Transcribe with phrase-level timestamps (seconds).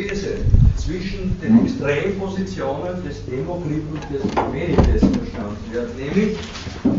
[0.00, 0.36] Synthese
[0.76, 6.38] zwischen den Extrempositionen des Demokrit und des Parmenides verstanden wird, nämlich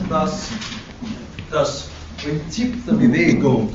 [0.09, 0.49] dass
[1.49, 3.73] das Prinzip der Bewegung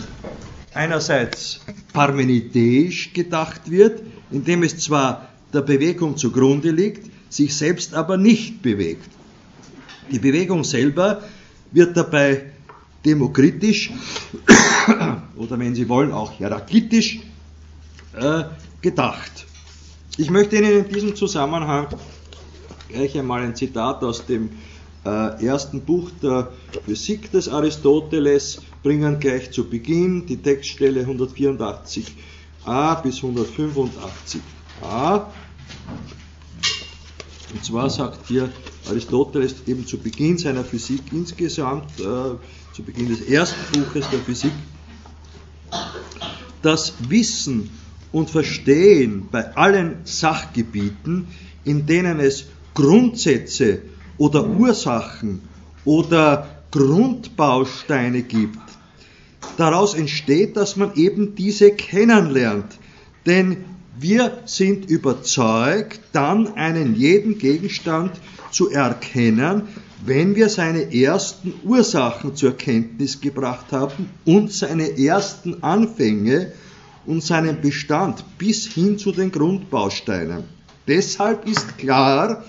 [0.74, 1.60] einerseits
[1.92, 9.11] parmenideisch gedacht wird, indem es zwar der Bewegung zugrunde liegt, sich selbst aber nicht bewegt.
[10.11, 11.22] Die Bewegung selber
[11.72, 12.45] wird dabei
[13.04, 13.90] demokritisch
[15.37, 17.20] oder wenn Sie wollen auch heraklitisch
[18.15, 18.45] äh,
[18.80, 19.47] gedacht.
[20.16, 21.89] Ich möchte Ihnen in diesem Zusammenhang
[22.89, 24.51] gleich einmal ein Zitat aus dem
[25.05, 26.51] äh, ersten Buch der
[26.84, 35.27] Physik des Aristoteles bringen, gleich zu Beginn, die Textstelle 184a bis 185a.
[37.53, 38.51] Und zwar sagt hier
[38.89, 44.53] Aristoteles eben zu Beginn seiner Physik insgesamt, äh, zu Beginn des ersten Buches der Physik,
[46.62, 47.70] das Wissen
[48.16, 51.27] und Verstehen bei allen Sachgebieten,
[51.65, 53.83] in denen es Grundsätze
[54.17, 55.42] oder Ursachen
[55.84, 58.59] oder Grundbausteine gibt,
[59.59, 62.78] daraus entsteht, dass man eben diese kennenlernt.
[63.27, 63.59] Denn
[64.00, 68.12] wir sind überzeugt, dann einen jeden Gegenstand
[68.50, 69.69] zu erkennen,
[70.06, 76.53] wenn wir seine ersten Ursachen zur Kenntnis gebracht haben und seine ersten Anfänge
[77.07, 80.45] und seinen Bestand bis hin zu den Grundbausteinen.
[80.87, 82.45] Deshalb ist klar,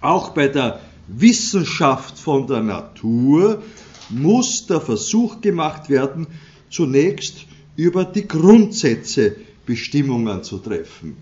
[0.00, 3.62] auch bei der Wissenschaft von der Natur
[4.10, 6.26] muss der Versuch gemacht werden,
[6.70, 11.16] zunächst über die Grundsätze Bestimmungen zu treffen.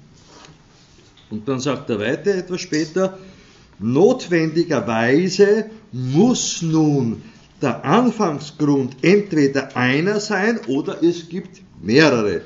[1.31, 3.19] Und dann sagt er weiter etwas später,
[3.79, 7.23] notwendigerweise muss nun
[7.61, 12.43] der Anfangsgrund entweder einer sein oder es gibt mehrere.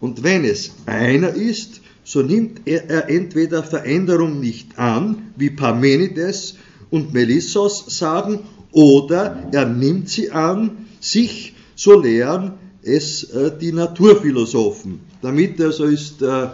[0.00, 6.56] Und wenn es einer ist, so nimmt er entweder Veränderung nicht an, wie Parmenides
[6.90, 8.40] und Melissos sagen,
[8.72, 15.00] oder er nimmt sie an, sich, so lehren es äh, die Naturphilosophen.
[15.20, 16.48] Damit also ist äh,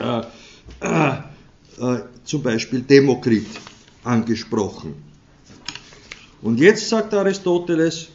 [0.00, 0.22] äh,
[0.80, 1.12] äh,
[1.78, 3.46] äh zum Beispiel Demokrit
[4.04, 4.94] angesprochen.
[6.42, 8.08] Und jetzt sagt Aristoteles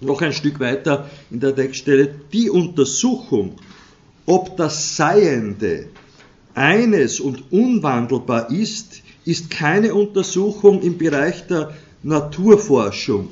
[0.00, 3.56] noch ein Stück weiter in der Textstelle, die Untersuchung,
[4.26, 5.86] ob das Seiende
[6.54, 13.28] eines und unwandelbar ist, ist keine Untersuchung im Bereich der Naturforschung.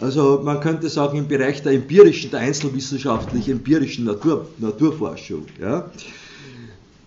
[0.00, 5.46] Also man könnte sagen im Bereich der empirischen, der einzelwissenschaftlich empirischen Natur, Naturforschung.
[5.60, 5.90] Ja.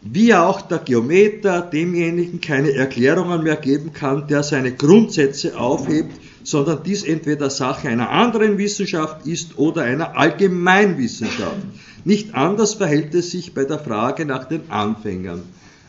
[0.01, 6.13] Wie auch der Geometer demjenigen keine Erklärungen mehr geben kann, der seine Grundsätze aufhebt,
[6.47, 11.57] sondern dies entweder Sache einer anderen Wissenschaft ist oder einer Allgemeinwissenschaft.
[12.05, 15.43] Nicht anders verhält es sich bei der Frage nach den Anfängern.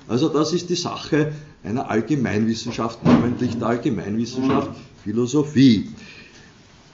[0.09, 1.31] Also das ist die Sache
[1.63, 4.71] einer Allgemeinwissenschaft, namentlich der Allgemeinwissenschaft
[5.05, 5.91] Philosophie.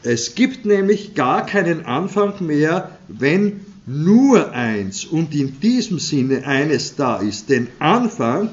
[0.02, 6.96] Es gibt nämlich gar keinen Anfang mehr, wenn nur eins und in diesem Sinne eines
[6.96, 7.48] da ist.
[7.48, 8.50] Denn Anfang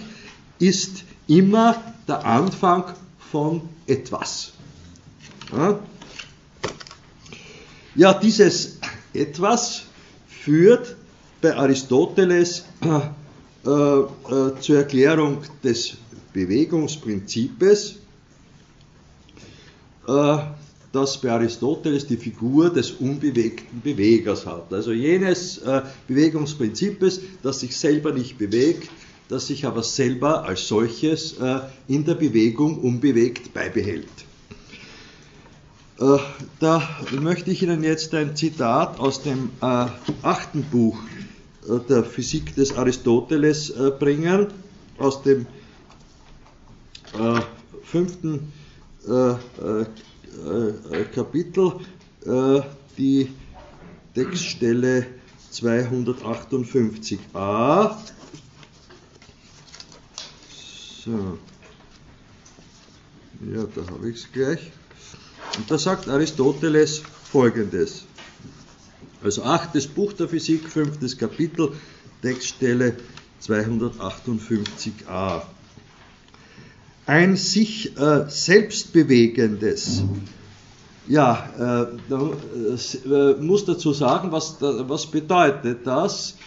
[0.57, 1.75] ist immer
[2.07, 2.85] der Anfang
[3.29, 4.53] von etwas.
[7.95, 8.79] Ja, dieses
[9.13, 9.83] etwas
[10.27, 10.95] führt
[11.41, 14.05] bei Aristoteles äh, äh,
[14.59, 15.97] zur Erklärung des
[16.33, 17.95] Bewegungsprinzips,
[20.07, 20.37] äh,
[20.93, 24.73] das bei Aristoteles die Figur des unbewegten Bewegers hat.
[24.73, 28.89] Also jenes äh, Bewegungsprinzips, das sich selber nicht bewegt,
[29.29, 34.07] das sich aber selber als solches äh, in der Bewegung unbewegt beibehält.
[36.01, 36.17] Äh,
[36.59, 36.81] da
[37.11, 39.85] möchte ich Ihnen jetzt ein Zitat aus dem äh,
[40.23, 40.97] achten Buch
[41.69, 44.47] äh, der Physik des Aristoteles bringen,
[44.97, 45.45] aus dem
[47.83, 48.51] fünften
[51.13, 51.73] Kapitel,
[52.97, 53.29] die
[54.13, 55.07] Textstelle
[55.51, 57.95] 258a.
[61.03, 61.37] So.
[63.53, 64.71] Ja, da habe ich es gleich.
[65.57, 67.01] Und da sagt Aristoteles
[67.31, 68.03] folgendes.
[69.23, 71.73] Also achtes Buch der Physik, fünftes Kapitel,
[72.21, 72.95] Textstelle
[73.41, 75.41] 258a.
[77.05, 80.03] Ein sich äh, selbst bewegendes,
[81.07, 86.37] ja, äh, äh, muss dazu sagen, was, was bedeutet das,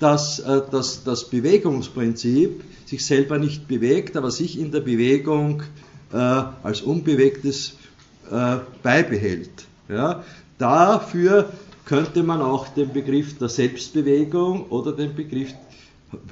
[0.00, 5.64] dass äh, das, das Bewegungsprinzip sich selber nicht bewegt, aber sich in der Bewegung
[6.12, 7.74] äh, als unbewegtes
[8.30, 9.66] äh, beibehält.
[9.88, 10.24] Ja.
[10.58, 11.50] Dafür
[11.84, 15.52] könnte man auch den Begriff der Selbstbewegung oder den Begriff,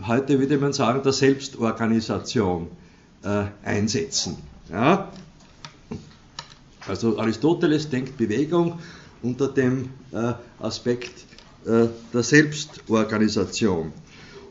[0.06, 2.68] heute würde man sagen, der Selbstorganisation
[3.22, 4.36] äh, einsetzen.
[4.70, 5.10] Ja?
[6.86, 8.78] Also Aristoteles denkt Bewegung
[9.22, 11.24] unter dem äh, Aspekt
[11.64, 13.92] äh, der Selbstorganisation.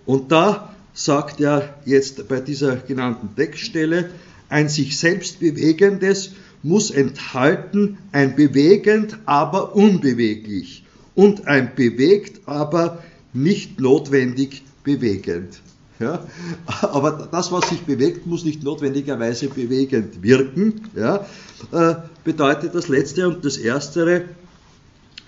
[0.05, 4.09] Und da sagt er jetzt bei dieser genannten Textstelle,
[4.49, 6.31] ein sich selbst bewegendes
[6.63, 15.61] muss enthalten ein bewegend, aber unbeweglich und ein bewegt, aber nicht notwendig bewegend.
[15.99, 16.25] Ja?
[16.81, 20.89] Aber das, was sich bewegt, muss nicht notwendigerweise bewegend wirken.
[20.95, 21.25] Ja?
[21.71, 24.23] Äh, bedeutet das Letzte und das Erstere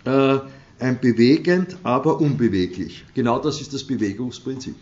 [0.06, 0.40] äh,
[0.80, 3.06] ein bewegend, aber unbeweglich.
[3.14, 4.76] Genau das ist das Bewegungsprinzip.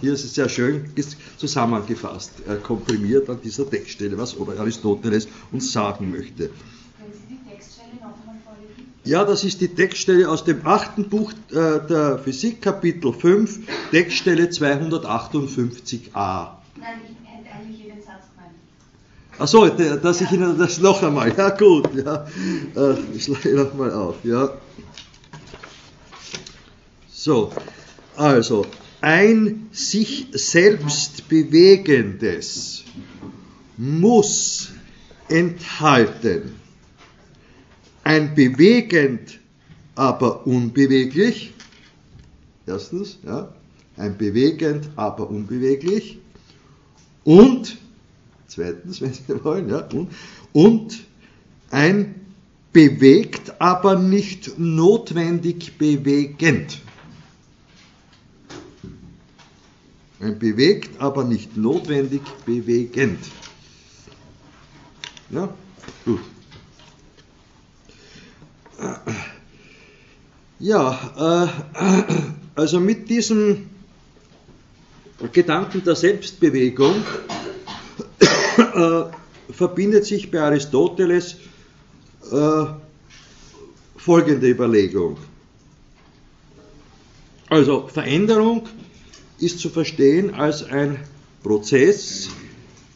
[0.00, 0.90] Hier ist es sehr schön
[1.38, 6.50] zusammengefasst, äh, komprimiert an dieser Textstelle, was Aristoteles uns sagen möchte.
[9.04, 13.60] Ja, das ist die Textstelle aus dem achten Buch äh, der Physik, Kapitel 5,
[13.90, 14.90] Textstelle 258a.
[16.12, 18.54] Nein, ich hätte eigentlich jeden Satz gemeint.
[19.38, 22.26] Achso, dass ich Ihnen das noch einmal, ja gut, ja.
[22.76, 24.50] Äh, ich schlage nochmal auf, ja.
[27.08, 27.50] So,
[28.16, 28.66] also,
[29.00, 32.84] ein sich selbst bewegendes
[33.76, 34.70] muss
[35.28, 36.60] enthalten
[38.10, 39.38] ein bewegend,
[39.94, 41.52] aber unbeweglich.
[42.66, 43.54] Erstens, ja,
[43.96, 46.18] ein bewegend, aber unbeweglich.
[47.24, 47.78] Und,
[48.48, 50.10] zweitens, wenn Sie wollen, ja, und,
[50.52, 51.04] und
[51.70, 52.14] ein
[52.72, 56.80] bewegt, aber nicht notwendig bewegend.
[58.82, 58.98] Ein
[60.20, 63.24] bewegt, aber nicht notwendig bewegend.
[65.30, 65.48] Ja,
[66.04, 66.20] gut.
[70.58, 72.20] Ja, äh,
[72.54, 73.70] also mit diesem
[75.32, 77.02] Gedanken der Selbstbewegung
[78.58, 79.02] äh,
[79.52, 81.36] verbindet sich bei Aristoteles
[82.30, 82.64] äh,
[83.96, 85.16] folgende Überlegung.
[87.48, 88.68] Also Veränderung
[89.40, 90.98] ist zu verstehen als ein
[91.42, 92.28] Prozess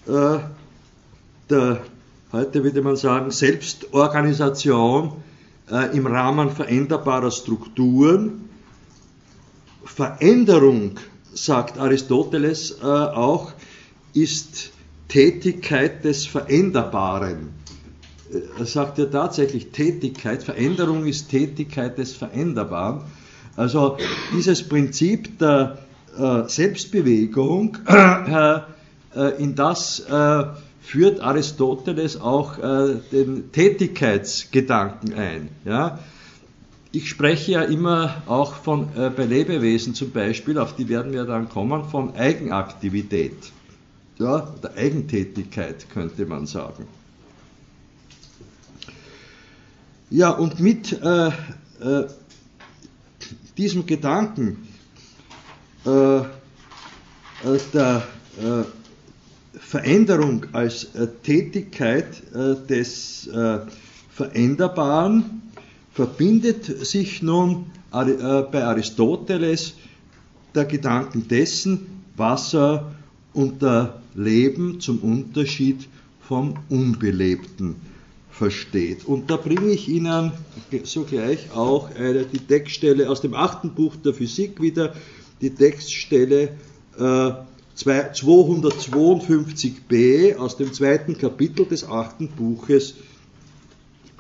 [0.07, 0.39] äh,
[1.51, 1.83] der,
[2.33, 5.13] heute würde man sagen, Selbstorganisation
[5.71, 8.49] äh, im Rahmen veränderbarer Strukturen.
[9.85, 10.99] Veränderung,
[11.33, 13.53] sagt Aristoteles äh, auch,
[14.13, 14.73] ist
[15.09, 17.51] Tätigkeit des Veränderbaren.
[18.33, 23.03] Äh, er sagt ja tatsächlich Tätigkeit, Veränderung ist Tätigkeit des Veränderbaren.
[23.57, 23.99] Also
[24.37, 25.79] dieses Prinzip der
[26.49, 28.61] Selbstbewegung, äh,
[29.15, 30.05] äh, in das
[30.81, 35.49] führt Aristoteles auch äh, den Tätigkeitsgedanken ein.
[36.95, 41.25] Ich spreche ja immer auch von, äh, bei Lebewesen zum Beispiel, auf die werden wir
[41.25, 43.35] dann kommen, von Eigenaktivität.
[44.21, 46.87] Ja, der Eigentätigkeit könnte man sagen.
[50.09, 51.29] Ja, und mit äh,
[51.81, 52.07] äh
[53.57, 54.69] diesem Gedanken
[55.87, 56.25] äh, äh,
[57.73, 58.03] der
[59.59, 63.59] Veränderung als äh, Tätigkeit äh, des äh,
[64.11, 65.43] Veränderbaren
[65.93, 69.75] verbindet sich nun bei Aristoteles
[70.55, 71.87] der Gedanken dessen,
[72.17, 72.93] was er
[73.33, 75.89] unter Leben zum Unterschied
[76.21, 77.77] vom Unbelebten
[78.31, 79.05] versteht.
[79.05, 80.33] Und da bringe ich Ihnen
[80.83, 84.95] sogleich auch eine, die Textstelle aus dem achten Buch der Physik wieder,
[85.41, 86.57] die Textstelle
[86.99, 87.31] äh,
[87.77, 92.95] 252b aus dem zweiten Kapitel des achten Buches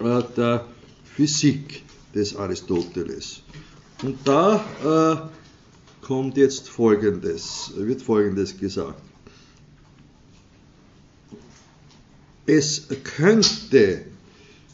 [0.00, 0.66] äh, der
[1.04, 3.42] Physik des Aristoteles.
[4.02, 5.16] Und da äh,
[6.04, 9.00] kommt jetzt Folgendes, wird Folgendes gesagt.
[12.46, 14.02] Es könnte,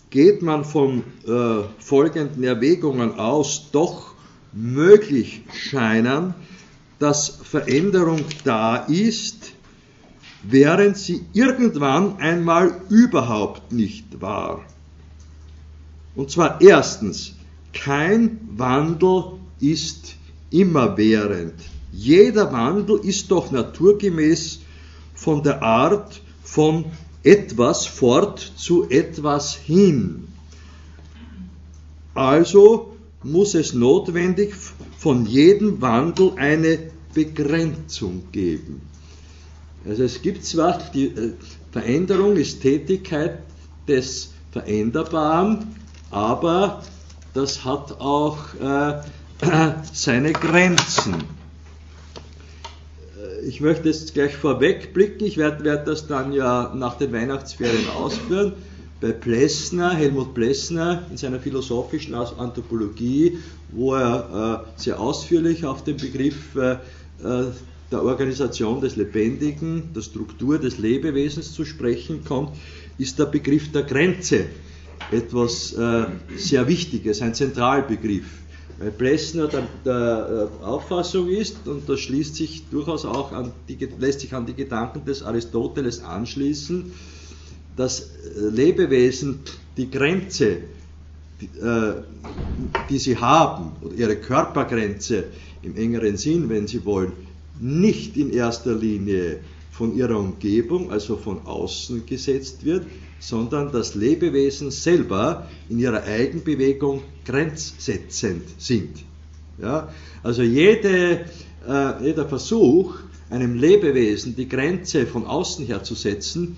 [0.09, 4.15] geht man von äh, folgenden Erwägungen aus, doch
[4.53, 6.35] möglich scheinen,
[6.99, 9.53] dass Veränderung da ist,
[10.43, 14.65] während sie irgendwann einmal überhaupt nicht war.
[16.15, 17.35] Und zwar erstens,
[17.73, 20.17] kein Wandel ist
[20.51, 21.55] immerwährend.
[21.93, 24.61] Jeder Wandel ist doch naturgemäß
[25.15, 26.87] von der Art von
[27.23, 30.29] etwas fort zu etwas hin.
[32.15, 34.55] Also muss es notwendig
[34.99, 36.79] von jedem Wandel eine
[37.15, 38.83] Begrenzung geben.
[39.87, 41.33] Also es gibt zwar, die äh,
[41.73, 43.39] Veränderung ist Tätigkeit
[43.89, 45.75] des Veränderbaren,
[46.11, 46.83] aber
[47.35, 49.01] das hat auch äh,
[49.93, 51.15] seine Grenzen.
[53.17, 57.89] Äh, ich möchte jetzt gleich vorwegblicken, ich werde werd das dann ja nach den Weihnachtsferien
[57.89, 58.55] ausführen.
[59.01, 63.39] Bei Plessner, Helmut Plessner, in seiner philosophischen Anthropologie,
[63.73, 67.47] wo er äh, sehr ausführlich auf den Begriff äh, äh,
[67.91, 72.51] der Organisation des Lebendigen, der Struktur des Lebewesens zu sprechen kommt,
[72.99, 74.47] ist der Begriff der Grenze
[75.11, 76.05] etwas äh,
[76.37, 78.27] sehr Wichtiges, ein Zentralbegriff.
[78.79, 83.79] Weil Plessner der, der äh, Auffassung ist, und das schließt sich durchaus auch an die,
[83.99, 86.93] lässt sich an die Gedanken des Aristoteles anschließen,
[87.77, 89.41] dass äh, Lebewesen
[89.77, 90.59] die Grenze,
[91.41, 91.95] die, äh,
[92.89, 95.25] die sie haben, oder ihre Körpergrenze
[95.63, 97.13] im engeren Sinn, wenn Sie wollen,
[97.61, 102.85] nicht in erster Linie von ihrer Umgebung, also von außen gesetzt wird,
[103.19, 109.05] sondern dass Lebewesen selber in ihrer Eigenbewegung grenzsetzend sind.
[109.61, 109.93] Ja?
[110.23, 111.27] Also jede,
[111.69, 112.97] äh, jeder Versuch,
[113.29, 116.57] einem Lebewesen die Grenze von außen her zu setzen,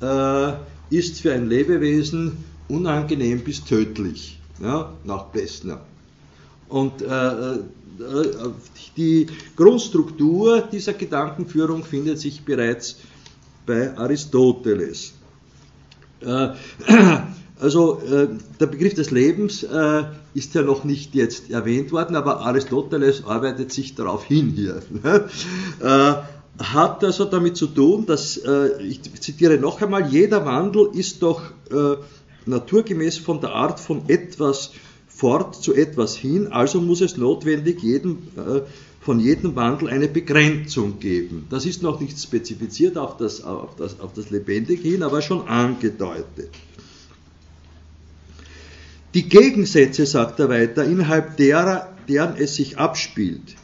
[0.00, 0.52] äh,
[0.90, 4.92] ist für ein Lebewesen unangenehm bis tödlich, ja?
[5.04, 5.80] nach Plessner.
[6.68, 7.58] Und äh, äh
[8.96, 9.26] die
[9.56, 12.96] Grundstruktur dieser Gedankenführung findet sich bereits
[13.66, 15.12] bei Aristoteles.
[16.20, 16.48] Äh,
[17.60, 18.28] also äh,
[18.58, 20.04] der Begriff des Lebens äh,
[20.34, 24.82] ist ja noch nicht jetzt erwähnt worden, aber Aristoteles arbeitet sich darauf hin hier.
[24.90, 25.28] Ne?
[26.60, 28.40] Hat also damit zu tun, dass,
[28.80, 31.42] ich zitiere noch einmal, jeder Wandel ist doch
[32.46, 34.72] naturgemäß von der Art von etwas
[35.08, 38.18] fort zu etwas hin, also muss es notwendig jedem,
[39.00, 41.46] von jedem Wandel eine Begrenzung geben.
[41.50, 45.48] Das ist noch nicht spezifiziert auf das, auf das, auf das Lebendige hin, aber schon
[45.48, 46.50] angedeutet.
[49.14, 53.56] Die Gegensätze, sagt er weiter, innerhalb derer, deren es sich abspielt.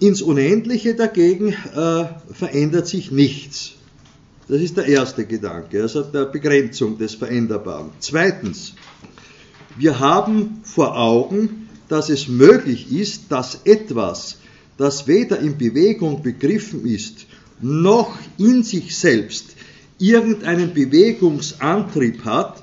[0.00, 3.72] Ins Unendliche dagegen äh, verändert sich nichts.
[4.48, 7.90] Das ist der erste Gedanke, also der Begrenzung des Veränderbaren.
[8.00, 8.74] Zweitens,
[9.76, 14.38] wir haben vor Augen, dass es möglich ist, dass etwas,
[14.78, 17.26] das weder in Bewegung begriffen ist,
[17.60, 19.54] noch in sich selbst
[19.98, 22.62] irgendeinen Bewegungsantrieb hat,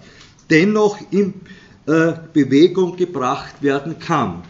[0.49, 1.35] dennoch in
[1.85, 4.41] äh, Bewegung gebracht werden kann.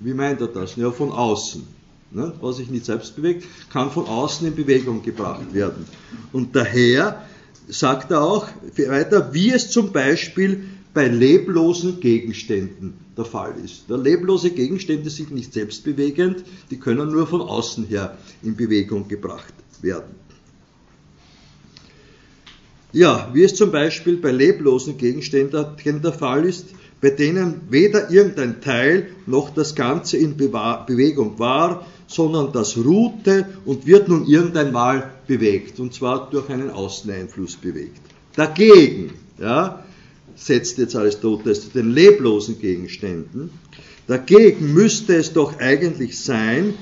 [0.00, 0.76] Wie meint er das?
[0.76, 1.73] Ja, von außen.
[2.14, 2.32] Ne?
[2.40, 5.84] Was sich nicht selbst bewegt, kann von außen in Bewegung gebracht werden.
[6.32, 7.26] Und daher
[7.68, 13.90] sagt er auch weiter, wie es zum Beispiel bei leblosen Gegenständen der Fall ist.
[13.90, 19.54] Der leblose Gegenstände sind nicht selbstbewegend, die können nur von außen her in Bewegung gebracht
[19.82, 20.14] werden.
[22.92, 25.66] Ja, wie es zum Beispiel bei leblosen Gegenständen
[26.00, 26.66] der Fall ist,
[27.04, 33.84] bei denen weder irgendein Teil noch das Ganze in Bewegung war, sondern das ruhte und
[33.84, 38.00] wird nun irgendein Mal bewegt, und zwar durch einen Außeneinfluss bewegt.
[38.36, 39.84] Dagegen, ja,
[40.34, 43.50] setzt jetzt Aristoteles zu den leblosen Gegenständen.
[44.06, 46.72] Dagegen müsste es doch eigentlich sein,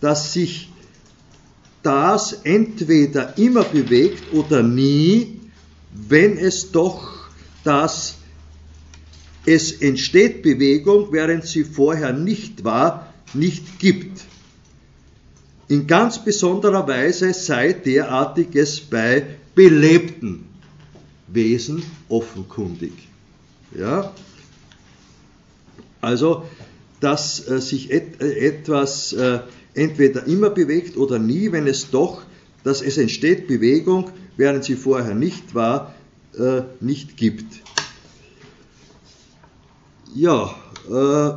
[0.00, 0.72] dass sich
[1.84, 5.38] das entweder immer bewegt oder nie,
[5.92, 7.28] wenn es doch
[7.62, 8.17] das
[9.48, 14.20] es entsteht Bewegung, während sie vorher nicht war, nicht gibt.
[15.68, 19.24] In ganz besonderer Weise sei derartiges bei
[19.54, 20.44] belebten
[21.28, 22.92] Wesen offenkundig.
[23.76, 24.12] Ja?
[26.02, 26.44] Also,
[27.00, 29.40] dass äh, sich et, äh, etwas äh,
[29.72, 32.22] entweder immer bewegt oder nie, wenn es doch,
[32.64, 35.94] dass es entsteht Bewegung, während sie vorher nicht war,
[36.38, 37.62] äh, nicht gibt.
[40.14, 40.54] Ja,
[40.88, 41.30] äh,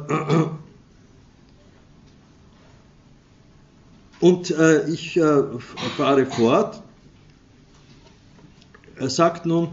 [4.20, 5.20] und äh, ich
[5.98, 6.82] fahre fort.
[8.96, 9.70] Er sagt nun,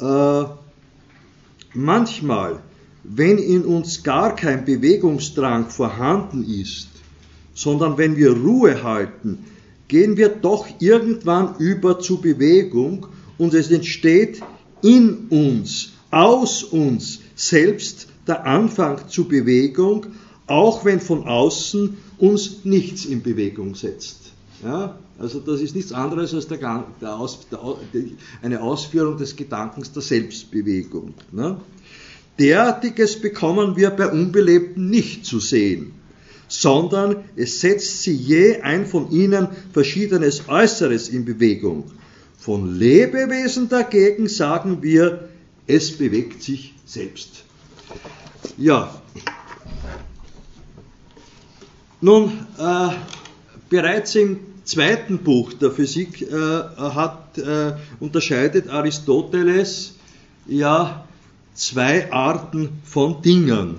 [0.00, 0.44] äh,
[1.74, 2.60] manchmal,
[3.02, 6.88] wenn in uns gar kein Bewegungsdrang vorhanden ist,
[7.54, 9.44] sondern wenn wir Ruhe halten,
[9.88, 13.06] gehen wir doch irgendwann über zu Bewegung
[13.38, 14.42] und es entsteht
[14.82, 20.06] in uns, aus uns selbst der Anfang zu Bewegung,
[20.46, 24.32] auch wenn von außen uns nichts in Bewegung setzt.
[24.62, 24.98] Ja?
[25.18, 27.60] Also das ist nichts anderes als der, der Aus, der,
[28.42, 31.14] eine Ausführung des Gedankens der Selbstbewegung.
[31.30, 31.58] Ne?
[32.38, 35.92] Derartiges bekommen wir bei Unbelebten nicht zu sehen,
[36.48, 41.84] sondern es setzt sie je ein von ihnen verschiedenes Äußeres in Bewegung.
[42.36, 45.28] Von Lebewesen dagegen sagen wir,
[45.66, 47.44] es bewegt sich selbst.
[48.56, 48.90] Ja,
[52.04, 52.88] nun, äh,
[53.70, 56.34] bereits im zweiten Buch der Physik äh,
[56.76, 59.94] hat, äh, unterscheidet Aristoteles
[60.46, 61.06] ja
[61.54, 63.76] zwei Arten von Dingen,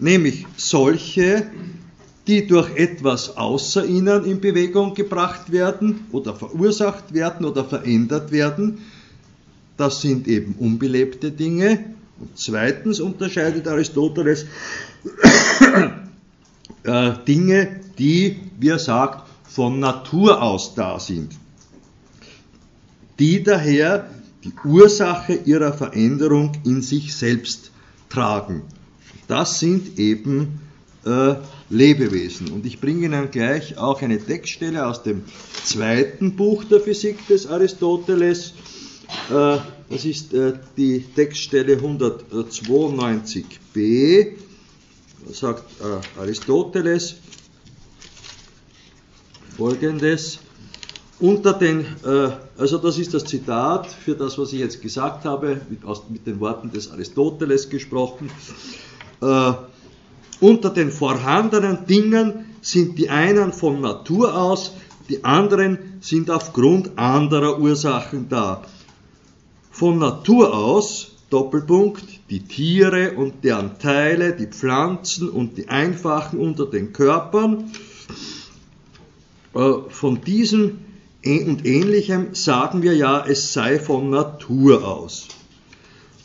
[0.00, 1.46] nämlich solche,
[2.26, 8.80] die durch etwas außer ihnen in Bewegung gebracht werden oder verursacht werden oder verändert werden.
[9.78, 11.96] Das sind eben unbelebte Dinge.
[12.20, 14.46] Und zweitens unterscheidet Aristoteles
[16.84, 21.32] äh, Dinge, die, wie er sagt, von Natur aus da sind,
[23.18, 24.10] die daher
[24.44, 27.72] die Ursache ihrer Veränderung in sich selbst
[28.08, 28.62] tragen.
[29.26, 30.60] Das sind eben
[31.04, 31.34] äh,
[31.70, 32.50] Lebewesen.
[32.50, 35.24] Und ich bringe Ihnen gleich auch eine Textstelle aus dem
[35.64, 38.54] zweiten Buch der Physik des Aristoteles.
[39.30, 39.58] Äh,
[39.90, 44.32] das ist äh, die Textstelle 192b.
[45.26, 47.16] Da sagt äh, Aristoteles
[49.56, 50.38] folgendes.
[51.20, 55.60] Unter den, äh, also das ist das Zitat für das, was ich jetzt gesagt habe,
[55.68, 58.30] mit, aus, mit den Worten des Aristoteles gesprochen.
[59.20, 59.52] Äh,
[60.40, 64.74] unter den vorhandenen Dingen sind die einen von Natur aus,
[65.08, 68.62] die anderen sind aufgrund anderer Ursachen da.
[69.78, 76.66] Von Natur aus, Doppelpunkt, die Tiere und deren Teile, die Pflanzen und die Einfachen unter
[76.66, 77.70] den Körpern.
[79.54, 80.80] Äh, von diesem
[81.24, 85.28] und ähnlichem sagen wir ja, es sei von Natur aus.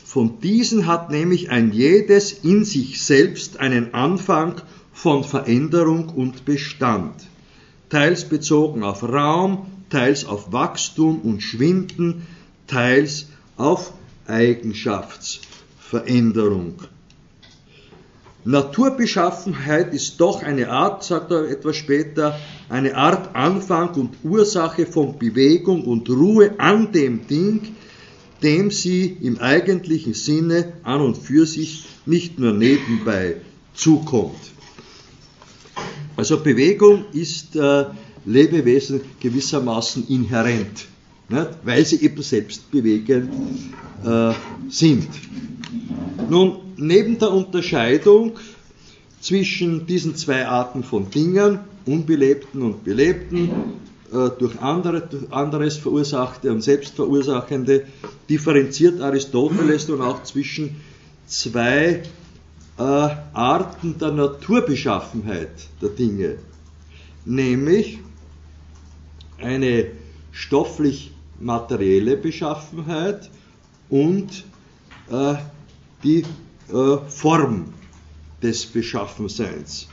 [0.04, 7.14] Von diesen hat nämlich ein jedes in sich selbst einen Anfang von Veränderung und Bestand,
[7.88, 12.26] teils bezogen auf Raum, teils auf Wachstum und Schwinden,
[12.66, 13.92] teils auf
[14.26, 16.74] Eigenschaftsveränderung.
[18.46, 25.18] Naturbeschaffenheit ist doch eine Art, sagt er etwas später, eine Art Anfang und Ursache von
[25.18, 27.74] Bewegung und Ruhe an dem Ding,
[28.42, 33.36] dem sie im eigentlichen Sinne an und für sich nicht nur nebenbei
[33.72, 34.36] zukommt.
[36.16, 37.86] Also Bewegung ist äh,
[38.26, 40.86] Lebewesen gewissermaßen inhärent,
[41.28, 41.48] nicht?
[41.64, 43.32] weil sie eben selbst bewegend
[44.04, 44.32] äh,
[44.68, 45.08] sind.
[46.28, 48.32] Nun, neben der Unterscheidung
[49.20, 53.50] zwischen diesen zwei Arten von Dingen, unbelebten und belebten,
[54.12, 57.86] äh, durch, andere, durch anderes verursachte und selbstverursachende,
[58.28, 60.76] differenziert Aristoteles nun auch zwischen
[61.26, 62.02] zwei
[62.76, 66.36] äh, Arten der Naturbeschaffenheit der Dinge,
[67.24, 67.98] nämlich
[69.38, 69.86] eine
[71.44, 73.30] stofflich-materielle Beschaffenheit
[73.90, 74.44] und
[75.10, 75.34] äh,
[76.02, 76.24] die
[76.72, 77.66] äh, Form
[78.42, 79.86] des Beschaffenseins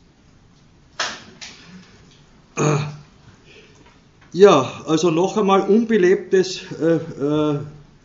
[4.32, 7.56] Ja, also noch einmal, Unbelebtes äh,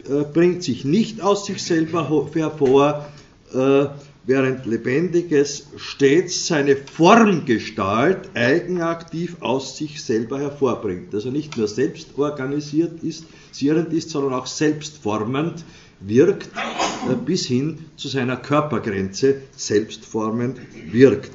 [0.10, 3.06] äh, bringt sich nicht aus sich selber hervor,
[3.54, 3.86] äh,
[4.28, 11.14] während Lebendiges stets seine Formgestalt eigenaktiv aus sich selber hervorbringt.
[11.14, 15.64] Also nicht nur selbst organisiert ist, sierend ist, sondern auch selbstformend
[16.00, 16.50] wirkt,
[17.10, 20.58] äh, bis hin zu seiner Körpergrenze selbstformend
[20.92, 21.32] wirkt.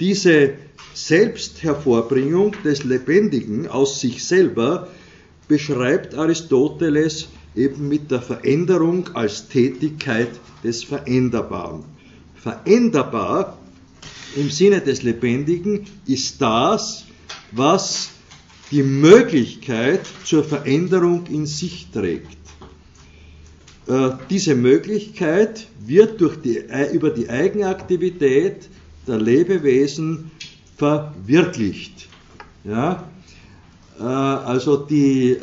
[0.00, 0.54] Diese
[0.94, 4.88] Selbsthervorbringung des Lebendigen aus sich selber
[5.48, 10.30] beschreibt Aristoteles eben mit der Veränderung als Tätigkeit
[10.64, 11.95] des Veränderbaren
[12.46, 13.58] veränderbar
[14.36, 17.04] im Sinne des Lebendigen ist das,
[17.50, 18.10] was
[18.70, 22.38] die Möglichkeit zur Veränderung in sich trägt.
[23.88, 28.68] Äh, diese Möglichkeit wird durch die, äh, über die Eigenaktivität
[29.08, 30.30] der Lebewesen
[30.76, 32.08] verwirklicht.
[32.62, 33.08] Ja?
[33.98, 35.36] Äh, also die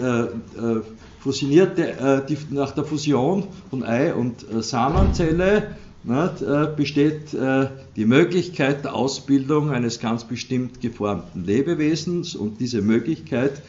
[1.20, 8.94] fusionierte, die, nach der Fusion von Ei und Samenzelle äh, besteht äh, die Möglichkeit der
[8.94, 13.62] Ausbildung eines ganz bestimmt geformten Lebewesens und diese Möglichkeit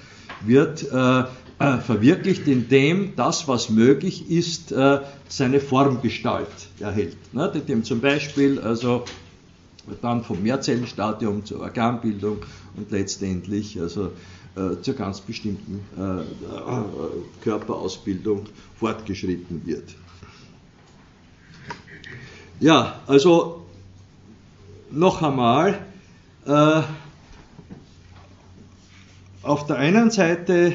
[0.44, 1.25] wird äh,
[1.61, 6.49] äh, verwirklicht, indem das, was möglich ist, äh, seine Formgestalt
[6.81, 7.16] erhält.
[7.33, 9.05] Indem zum Beispiel also
[10.03, 12.38] dann vom Mehrzellenstadium zur Organbildung
[12.77, 14.11] und letztendlich also
[14.57, 16.25] äh, zur ganz bestimmten äh, äh,
[17.42, 18.47] Körperausbildung
[18.79, 19.94] fortgeschritten wird.
[22.64, 23.61] Ja, also
[24.90, 25.81] noch einmal,
[26.46, 26.81] äh,
[29.42, 30.72] auf der einen Seite,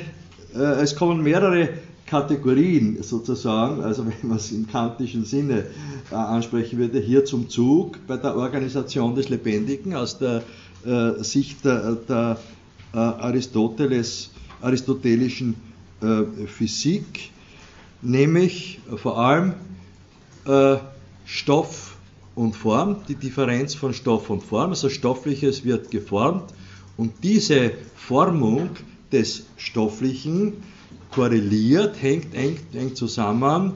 [0.54, 1.69] äh, es kommen mehrere
[2.06, 5.65] Kategorien sozusagen, also wenn man es im kantischen Sinne
[6.12, 10.43] äh, ansprechen würde, hier zum Zug bei der Organisation des Lebendigen aus der
[10.86, 12.38] äh, Sicht der, der
[12.93, 14.30] äh, Aristoteles,
[14.62, 15.56] aristotelischen
[16.04, 17.32] äh, Physik,
[18.04, 19.54] nämlich vor allem
[20.45, 20.78] äh,
[21.31, 21.95] Stoff
[22.33, 26.53] und Form, die Differenz von Stoff und Form, also Stoffliches wird geformt
[26.97, 28.71] und diese Formung
[29.11, 30.53] des Stofflichen
[31.11, 33.73] korreliert, hängt eng, eng zusammen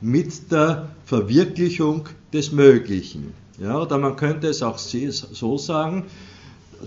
[0.00, 3.34] mit der Verwirklichung des Möglichen.
[3.60, 6.06] Ja, oder man könnte es auch so sagen,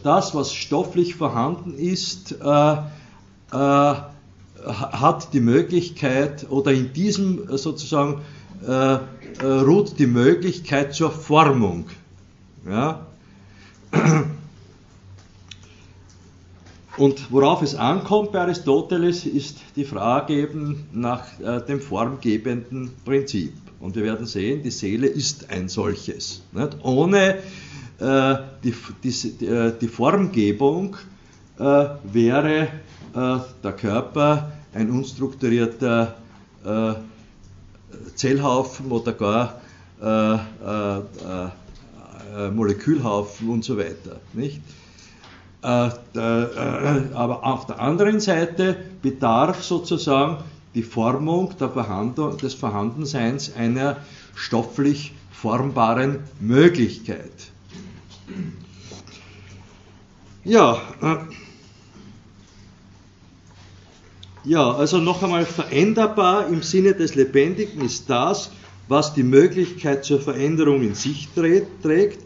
[0.03, 2.73] das, was stofflich vorhanden ist, äh,
[3.53, 3.95] äh,
[4.65, 8.21] hat die Möglichkeit oder in diesem sozusagen
[8.67, 8.99] äh, äh
[9.43, 11.85] ruht die Möglichkeit zur Formung.
[12.67, 13.05] Ja?
[16.97, 23.53] Und worauf es ankommt bei Aristoteles, ist die Frage eben nach äh, dem formgebenden Prinzip.
[23.79, 26.43] Und wir werden sehen, die Seele ist ein solches.
[26.51, 26.77] Nicht?
[26.83, 27.37] Ohne
[27.99, 30.97] äh, die, die, äh, die, Formgebung
[31.57, 32.67] äh, wäre
[33.15, 36.15] äh, der Körper ein unstrukturierter
[38.19, 39.61] Zellhaufen oder gar
[42.51, 44.19] Molekülhaufen und so weiter.
[44.33, 44.61] Nicht?
[45.63, 50.37] Äh, äh, aber auf der anderen Seite bedarf sozusagen
[50.75, 53.97] die Formung Vorhanden, des Vorhandenseins einer
[54.35, 57.51] stofflich formbaren Möglichkeit.
[60.43, 61.15] Ja, äh,
[64.43, 68.51] ja, also noch einmal veränderbar im Sinne des Lebendigen ist das,
[68.87, 72.19] was die Möglichkeit zur Veränderung in sich trägt,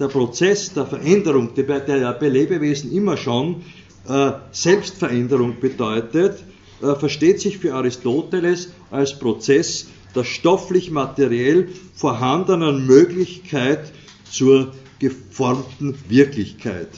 [0.00, 3.62] der Prozess der Veränderung, der bei Lebewesen immer schon
[4.08, 6.42] äh, Selbstveränderung bedeutet,
[6.82, 13.92] äh, versteht sich für Aristoteles als Prozess der stofflich-materiell vorhandenen Möglichkeit
[14.24, 16.88] zur geformten Wirklichkeit.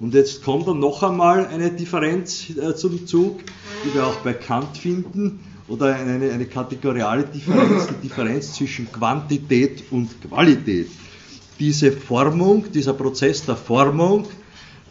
[0.00, 3.40] Und jetzt kommt dann noch einmal eine Differenz äh, zum Zug,
[3.84, 9.84] die wir auch bei Kant finden, oder eine, eine kategoriale Differenz, die Differenz zwischen Quantität
[9.90, 10.88] und Qualität
[11.58, 14.26] diese Formung, dieser Prozess der Formung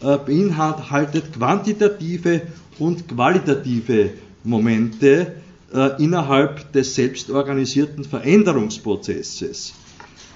[0.00, 2.42] äh, beinhaltet quantitative
[2.78, 4.10] und qualitative
[4.42, 5.34] Momente
[5.72, 9.74] äh, innerhalb des selbstorganisierten Veränderungsprozesses.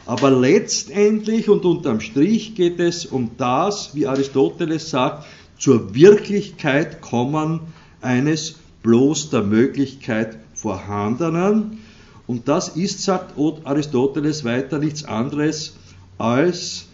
[0.09, 5.27] Aber letztendlich und unterm Strich geht es um das, wie Aristoteles sagt,
[5.59, 7.61] zur Wirklichkeit kommen
[8.01, 11.81] eines bloß der Möglichkeit vorhandenen.
[12.27, 15.77] Und das ist, sagt Aristoteles weiter, nichts anderes
[16.17, 16.87] als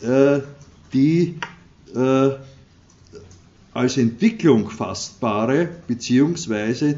[0.00, 0.38] äh,
[0.94, 1.34] die
[1.94, 2.30] äh,
[3.74, 6.94] als Entwicklung fassbare beziehungsweise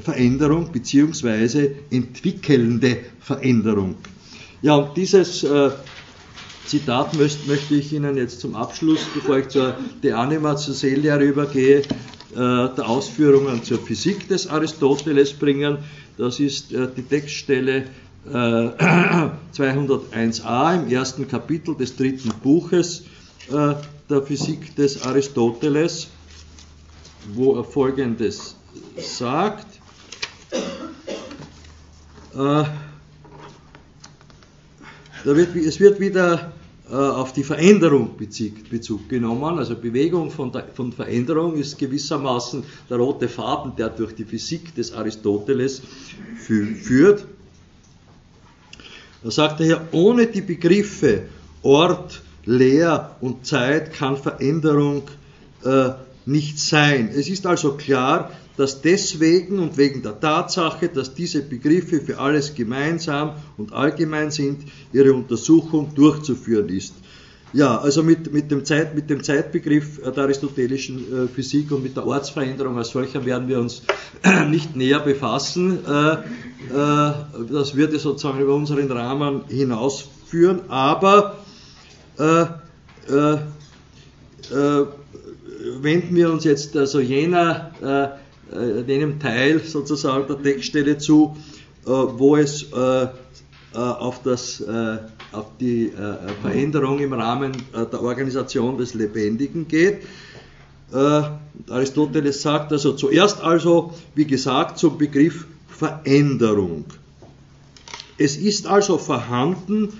[0.00, 3.96] Veränderung beziehungsweise entwickelnde Veränderung.
[4.62, 5.70] Ja, und dieses äh,
[6.66, 11.18] Zitat möcht, möchte ich Ihnen jetzt zum Abschluss, bevor ich zur De Anima zur Seele
[11.18, 11.84] rübergehe, äh,
[12.34, 15.78] der Ausführungen zur Physik des Aristoteles bringen.
[16.18, 17.84] Das ist äh, die Textstelle
[18.28, 23.04] 201a äh, im ersten Kapitel des dritten Buches
[23.50, 23.74] äh,
[24.10, 26.08] der Physik des Aristoteles,
[27.34, 28.56] wo er Folgendes
[28.96, 29.66] sagt.
[35.26, 36.52] Äh, wird, es wird wieder
[36.88, 39.58] auf die Veränderung Bezug, genommen.
[39.58, 44.72] Also Bewegung von, der, von, Veränderung ist gewissermaßen der rote Faden, der durch die Physik
[44.72, 45.82] des Aristoteles
[46.36, 47.24] führt.
[49.24, 51.24] Da sagt er hier, ohne die Begriffe
[51.62, 55.02] Ort, Leer und Zeit kann Veränderung
[55.64, 55.88] äh,
[56.24, 57.10] nicht sein.
[57.12, 62.54] Es ist also klar, dass deswegen und wegen der Tatsache, dass diese Begriffe für alles
[62.54, 66.94] gemeinsam und allgemein sind, ihre Untersuchung durchzuführen ist.
[67.52, 71.96] Ja, also mit, mit, dem, Zeit, mit dem Zeitbegriff der aristotelischen äh, Physik und mit
[71.96, 73.82] der Ortsveränderung als solcher werden wir uns
[74.50, 75.78] nicht näher befassen.
[75.86, 77.12] Äh, äh,
[77.50, 81.36] das würde sozusagen über unseren Rahmen hinausführen, aber
[82.18, 83.34] äh, äh,
[84.52, 84.86] äh,
[85.80, 87.72] wenden wir uns jetzt also jener,
[88.86, 91.36] jenem Teil sozusagen der Textstelle zu,
[91.84, 92.72] wo es
[93.72, 94.62] auf das
[95.36, 95.92] auf die äh,
[96.42, 100.02] Veränderung im Rahmen äh, der Organisation des Lebendigen geht.
[100.92, 101.22] Äh,
[101.68, 106.84] Aristoteles sagt also zuerst also, wie gesagt, zum Begriff Veränderung.
[108.18, 109.92] Es ist also vorhanden,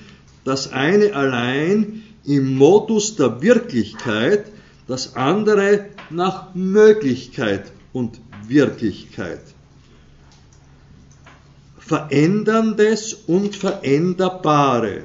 [0.44, 4.46] das eine allein im Modus der Wirklichkeit,
[4.86, 9.40] das andere nach Möglichkeit und Wirklichkeit.
[11.78, 15.04] Veränderndes und Veränderbare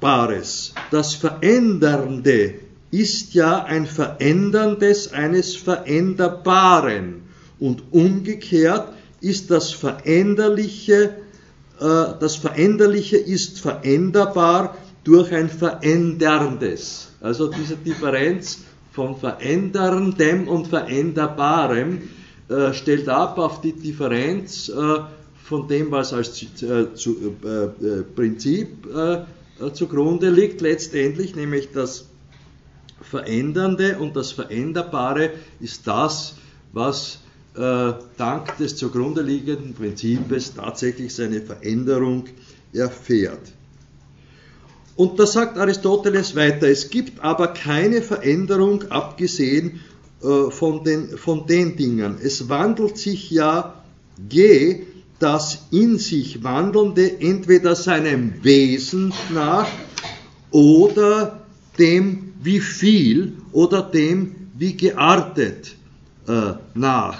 [0.00, 0.74] Bares.
[0.90, 2.54] Das Verändernde
[2.90, 7.22] ist ja ein Veränderndes eines Veränderbaren
[7.58, 11.16] und umgekehrt ist das Veränderliche,
[11.80, 17.08] äh, das Veränderliche ist veränderbar durch ein Veränderndes.
[17.20, 18.60] Also diese Differenz
[18.92, 22.02] von Veränderndem und Veränderbarem
[22.48, 25.00] äh, stellt ab auf die Differenz äh,
[25.44, 28.86] von dem, was als äh, zu, äh, äh, Prinzip
[29.74, 32.06] zugrunde liegt letztendlich, nämlich das
[33.02, 36.36] Verändernde und das Veränderbare ist das,
[36.72, 37.18] was
[37.54, 42.26] dank des zugrunde liegenden Prinzips tatsächlich seine Veränderung
[42.72, 43.50] erfährt.
[44.94, 49.80] Und da sagt Aristoteles weiter, es gibt aber keine Veränderung abgesehen
[50.22, 52.18] äh, von, den, von den Dingen.
[52.22, 53.74] Es wandelt sich ja
[54.30, 54.82] je
[55.18, 59.66] das in sich Wandelnde entweder seinem Wesen nach
[60.50, 61.40] oder
[61.78, 65.74] dem wie viel oder dem wie geartet
[66.26, 67.18] äh, nach.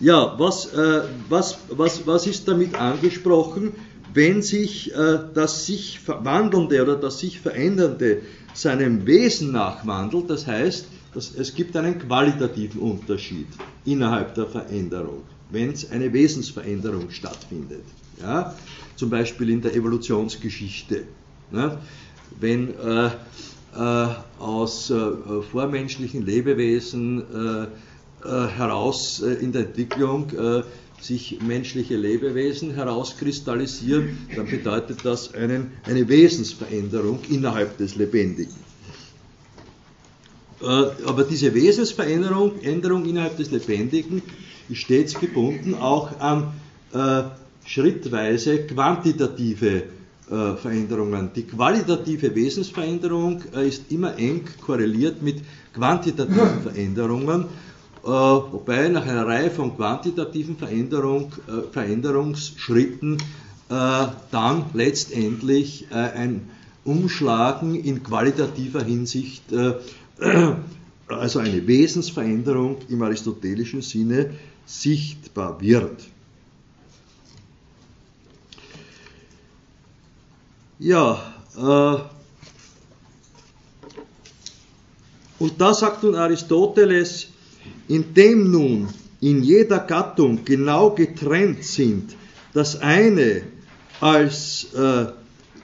[0.00, 3.72] Ja, was, äh, was, was, was ist damit angesprochen?
[4.14, 8.22] Wenn sich äh, das sich Wandelnde oder das sich Verändernde
[8.54, 13.48] seinem Wesen nach wandelt, das heißt, dass es gibt einen qualitativen Unterschied
[13.84, 15.22] innerhalb der Veränderung
[15.54, 17.84] wenn es eine Wesensveränderung stattfindet.
[18.20, 18.54] Ja?
[18.96, 21.04] Zum Beispiel in der Evolutionsgeschichte.
[21.50, 21.78] Ne?
[22.40, 24.96] Wenn äh, äh, aus äh,
[25.50, 27.66] vormenschlichen Lebewesen äh,
[28.24, 30.32] heraus in der Entwicklung
[31.00, 38.54] sich menschliche Lebewesen herauskristallisieren, dann bedeutet das einen, eine Wesensveränderung innerhalb des Lebendigen.
[40.60, 44.22] Aber diese Wesensveränderung Änderung innerhalb des Lebendigen
[44.68, 46.54] ist stets gebunden auch an
[46.92, 47.24] äh,
[47.66, 49.82] schrittweise quantitative
[50.30, 51.30] äh, Veränderungen.
[51.34, 55.42] Die qualitative Wesensveränderung äh, ist immer eng korreliert mit
[55.74, 57.46] quantitativen Veränderungen, äh,
[58.10, 63.18] wobei nach einer Reihe von quantitativen Veränderung, äh, Veränderungsschritten
[63.70, 66.50] äh, dann letztendlich ein
[66.84, 69.44] Umschlagen in qualitativer Hinsicht
[71.08, 74.34] also eine Wesensveränderung im aristotelischen Sinne
[74.66, 76.04] sichtbar wird.
[80.78, 81.96] Ja, äh,
[85.38, 87.28] und da sagt nun Aristoteles,
[87.88, 88.88] indem nun
[89.20, 92.14] in jeder Gattung genau getrennt sind,
[92.52, 93.42] das eine
[94.00, 95.06] als äh,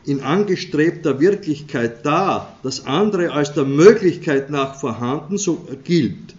[0.06, 6.34] in angestrebter Wirklichkeit da, das andere als der Möglichkeit nach vorhanden, so gilt.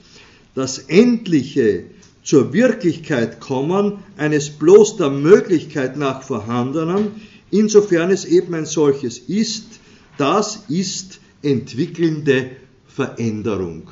[0.55, 1.85] Das Endliche
[2.23, 9.79] zur Wirklichkeit kommen eines bloß der Möglichkeit nach vorhandenen, insofern es eben ein solches ist,
[10.17, 12.51] das ist entwickelnde
[12.87, 13.89] Veränderung.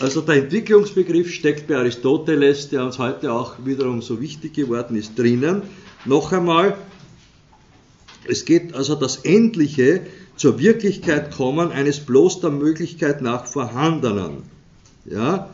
[0.00, 5.18] Also der Entwicklungsbegriff steckt bei Aristoteles, der uns heute auch wiederum so wichtig geworden ist,
[5.18, 5.62] drinnen.
[6.04, 6.76] Noch einmal,
[8.28, 10.02] es geht also das Endliche
[10.36, 14.44] zur Wirklichkeit kommen eines bloß der Möglichkeit nach Vorhandenen.
[15.04, 15.50] Ja,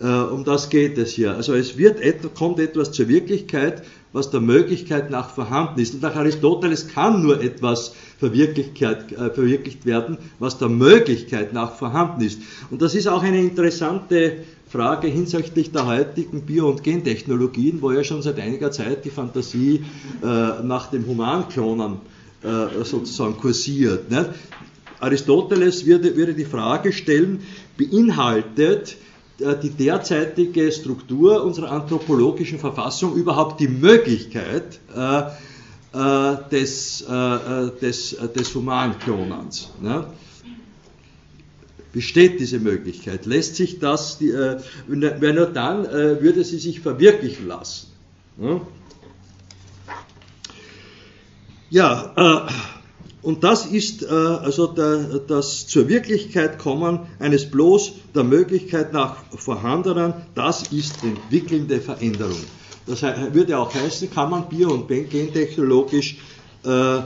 [0.00, 1.34] äh, um das geht es hier.
[1.34, 2.00] Also es wird,
[2.34, 5.94] kommt etwas zur Wirklichkeit, was der Möglichkeit nach vorhanden ist.
[5.94, 12.22] Und nach Aristoteles kann nur etwas verwirklicht, äh, verwirklicht werden, was der Möglichkeit nach vorhanden
[12.22, 12.40] ist.
[12.70, 18.04] Und das ist auch eine interessante Frage hinsichtlich der heutigen Bio- und Gentechnologien, wo ja
[18.04, 19.84] schon seit einiger Zeit die Fantasie
[20.22, 20.26] äh,
[20.62, 21.96] nach dem Humanklonen
[22.42, 24.10] äh, sozusagen kursiert.
[24.10, 24.34] Ne?
[25.00, 27.40] Aristoteles würde, würde die Frage stellen,
[27.76, 28.96] beinhaltet
[29.40, 35.22] die derzeitige Struktur unserer anthropologischen Verfassung überhaupt die Möglichkeit, äh,
[35.94, 39.70] äh, des, äh, des, des Humanklonens.
[39.80, 40.06] Ne?
[41.92, 43.26] Besteht diese Möglichkeit?
[43.26, 47.88] Lässt sich das, äh, wenn nur dann äh, würde sie sich verwirklichen lassen.
[48.38, 48.62] Ne?
[51.68, 52.52] Ja, äh,
[53.22, 59.16] und das ist äh, also der, das zur Wirklichkeit kommen eines bloß der Möglichkeit nach
[59.36, 62.42] vorhandenen, das ist entwickelnde Veränderung.
[62.86, 66.16] Das würde auch heißen, kann man bio- und gentechnologisch
[66.64, 67.02] äh, äh,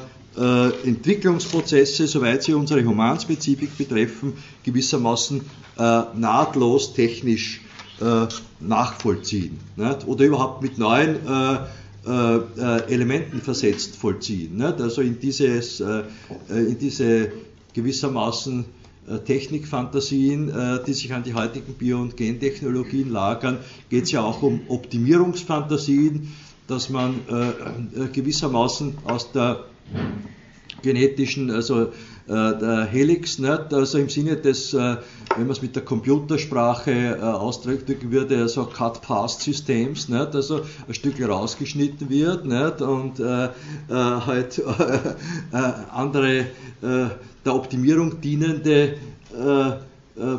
[0.85, 5.41] Entwicklungsprozesse, soweit sie unsere Humanspezifik betreffen, gewissermaßen
[5.79, 7.61] äh, nahtlos technisch
[8.01, 8.27] äh,
[8.61, 9.59] nachvollziehen.
[9.77, 10.07] Nicht?
[10.07, 11.59] Oder überhaupt mit neuen äh,
[12.07, 14.57] Elementen versetzt vollziehen.
[14.57, 14.81] Nicht?
[14.81, 16.05] Also in, dieses, äh,
[16.49, 17.33] in diese
[17.75, 18.65] gewissermaßen
[19.25, 20.53] Technikfantasien,
[20.85, 26.33] die sich an die heutigen Bio- und Gentechnologien lagern, geht es ja auch um Optimierungsfantasien,
[26.67, 27.21] dass man
[28.13, 29.65] gewissermaßen aus der
[30.83, 31.89] genetischen, also äh,
[32.29, 33.73] der Helix, nicht?
[33.73, 34.97] also im Sinne des, äh,
[35.37, 42.11] wenn man es mit der Computersprache äh, ausdrücken würde, also Cut-Past-Systems, also ein Stück rausgeschnitten
[42.11, 42.83] wird nicht?
[42.83, 43.21] und
[43.89, 44.63] halt
[45.93, 48.97] andere der Optimierung dienende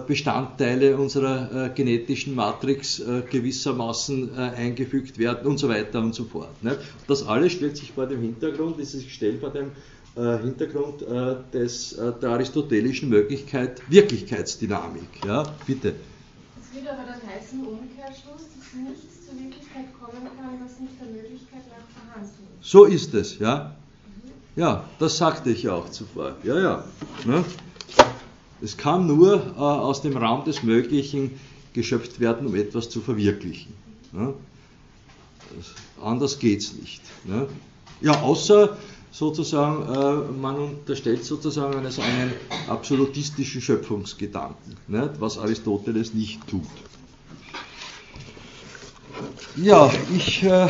[0.07, 6.49] Bestandteile unserer genetischen Matrix gewissermaßen eingefügt werden und so weiter und so fort.
[7.07, 9.71] Das alles stellt sich vor dem Hintergrund, ist sich stellt vor dem
[10.17, 15.25] äh, Hintergrund äh, des, äh, der aristotelischen Möglichkeit Wirklichkeitsdynamik.
[15.25, 15.95] Ja, bitte.
[16.59, 21.07] Es würde aber dann heißen, Umkehrschluss, dass nichts zur Wirklichkeit kommen kann, was nicht der
[21.07, 22.69] Möglichkeit nach vorhanden ist.
[22.69, 23.75] So ist es, ja.
[24.55, 26.35] Ja, das sagte ich auch zuvor.
[26.43, 26.83] Ja, ja.
[27.25, 27.45] Ne?
[28.59, 31.39] Es kann nur äh, aus dem Raum des Möglichen
[31.73, 33.75] geschöpft werden, um etwas zu verwirklichen.
[34.11, 34.33] Ne?
[36.01, 37.03] Anders geht es nicht.
[37.23, 37.47] Ne?
[38.01, 38.77] Ja, außer
[39.11, 42.33] sozusagen, äh, man unterstellt sozusagen eines einen
[42.67, 45.09] absolutistischen Schöpfungsgedanken, nicht?
[45.19, 46.67] was Aristoteles nicht tut.
[49.55, 50.67] Ja, ich äh,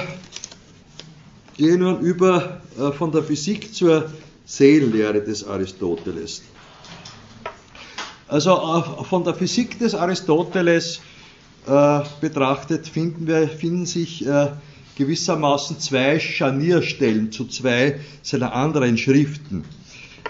[1.57, 4.09] gehe nun über äh, von der Physik zur
[4.45, 6.41] Seelenlehre des Aristoteles.
[8.29, 10.99] Also von der Physik des Aristoteles
[11.65, 14.51] äh, betrachtet finden, wir, finden sich äh,
[14.97, 19.63] gewissermaßen zwei Scharnierstellen zu zwei seiner anderen Schriften,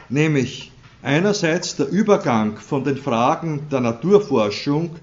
[0.10, 4.98] nämlich einerseits der Übergang von den Fragen der Naturforschung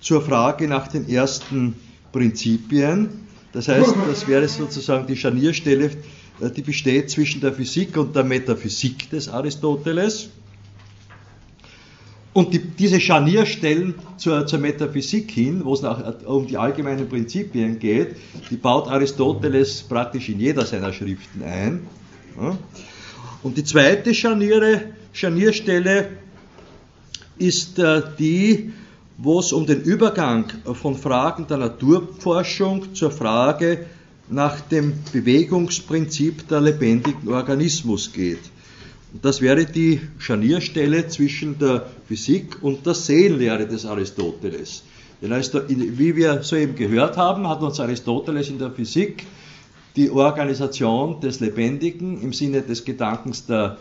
[0.00, 1.74] zur Frage nach den ersten
[2.10, 3.10] Prinzipien.
[3.52, 5.90] Das heißt, das wäre sozusagen die Scharnierstelle,
[6.40, 10.30] äh, die besteht zwischen der Physik und der Metaphysik des Aristoteles.
[12.34, 17.78] Und die, diese Scharnierstellen zur, zur Metaphysik hin, wo es nach, um die allgemeinen Prinzipien
[17.78, 18.16] geht,
[18.50, 21.86] die baut Aristoteles praktisch in jeder seiner Schriften ein.
[23.42, 24.80] Und die zweite Scharniere,
[25.12, 26.08] Scharnierstelle
[27.36, 28.72] ist äh, die,
[29.18, 33.86] wo es um den Übergang von Fragen der Naturforschung zur Frage
[34.28, 38.51] nach dem Bewegungsprinzip der lebendigen Organismus geht.
[39.20, 44.84] Das wäre die Scharnierstelle zwischen der Physik und der Seelenlehre des Aristoteles.
[45.20, 49.24] Denn wie wir soeben gehört haben, hat uns Aristoteles in der Physik
[49.96, 53.76] die Organisation des Lebendigen im Sinne des Gedankens der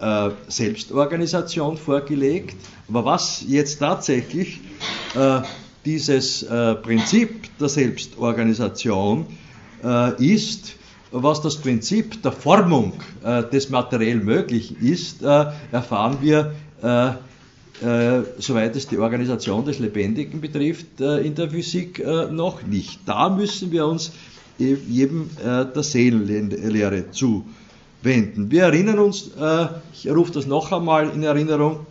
[0.00, 2.56] äh, Selbstorganisation vorgelegt.
[2.88, 4.60] Aber was jetzt tatsächlich
[5.14, 5.40] äh,
[5.84, 9.26] dieses äh, Prinzip der Selbstorganisation
[9.82, 10.76] äh, ist,
[11.12, 17.08] was das Prinzip der Formung äh, des materiell Möglichen ist, äh, erfahren wir, äh,
[17.84, 23.00] äh soweit es die Organisation des Lebendigen betrifft, äh, in der Physik äh, noch nicht.
[23.06, 24.12] Da müssen wir uns
[24.58, 28.50] e-, eben der Seelenlehre zuwenden.
[28.50, 29.30] Wir erinnern uns,
[29.92, 31.86] ich rufe das noch einmal in Erinnerung,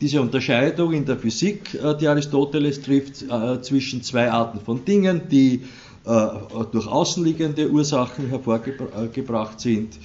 [0.00, 3.24] diese Unterscheidung in der Physik, die Aristoteles trifft,
[3.62, 5.62] zwischen zwei Arten von Dingen, die
[6.04, 9.98] durch außenliegende Ursachen hervorgebracht sind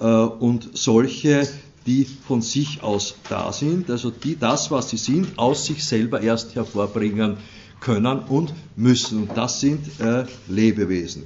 [0.00, 1.48] äh, und solche,
[1.86, 6.20] die von sich aus da sind, also die das, was sie sind, aus sich selber
[6.20, 7.36] erst hervorbringen
[7.80, 9.22] können und müssen.
[9.22, 11.24] Und das sind äh, Lebewesen.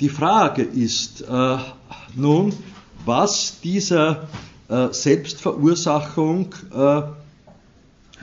[0.00, 1.24] Die Frage ist
[2.16, 2.52] nun,
[3.06, 4.26] was dieser
[4.68, 6.52] Selbstverursachung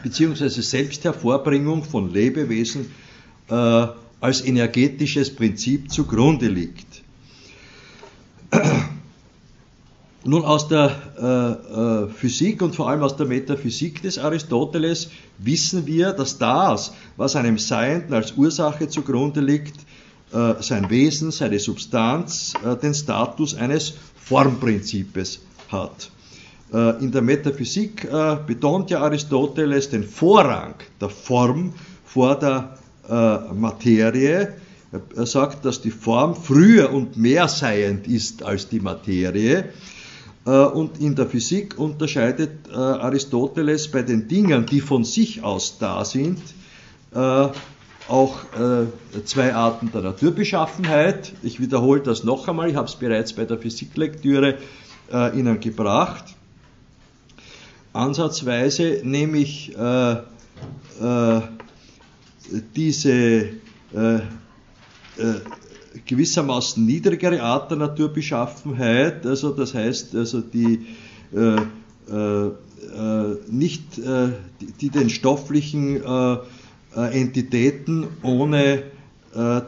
[0.04, 0.50] bzw.
[0.50, 2.92] Selbsthervorbringung von Lebewesen
[4.22, 7.04] als energetisches Prinzip zugrunde liegt.
[10.26, 15.88] Nun aus der äh, äh, Physik und vor allem aus der Metaphysik des Aristoteles wissen
[15.88, 19.80] wir, dass das, was einem Seienden als Ursache zugrunde liegt,
[20.34, 25.40] äh, sein Wesen, seine Substanz, äh, den Status eines Formprinzips
[25.70, 26.12] hat.
[26.74, 31.74] Äh, in der Metaphysik äh, betont ja Aristoteles den Vorrang der Form
[32.06, 32.78] vor der
[33.10, 34.54] Materie.
[35.16, 39.66] Er sagt, dass die Form früher und mehr seiend ist als die Materie.
[40.46, 46.40] Und in der Physik unterscheidet Aristoteles bei den Dingen, die von sich aus da sind,
[48.08, 48.38] auch
[49.26, 51.34] zwei Arten der Naturbeschaffenheit.
[51.44, 54.58] Ich wiederhole das noch einmal, ich habe es bereits bei der Physiklektüre
[55.12, 56.26] Ihnen gebracht.
[57.94, 61.42] Ansatzweise nehme ich äh, äh,
[62.76, 63.12] diese
[63.94, 64.20] äh, äh,
[66.06, 70.86] gewissermaßen niedrigere Art der Naturbeschaffenheit, also das heißt, also die
[71.34, 71.58] äh,
[73.52, 73.84] nicht,
[74.82, 76.02] die, den stofflichen
[76.96, 78.84] Entitäten ohne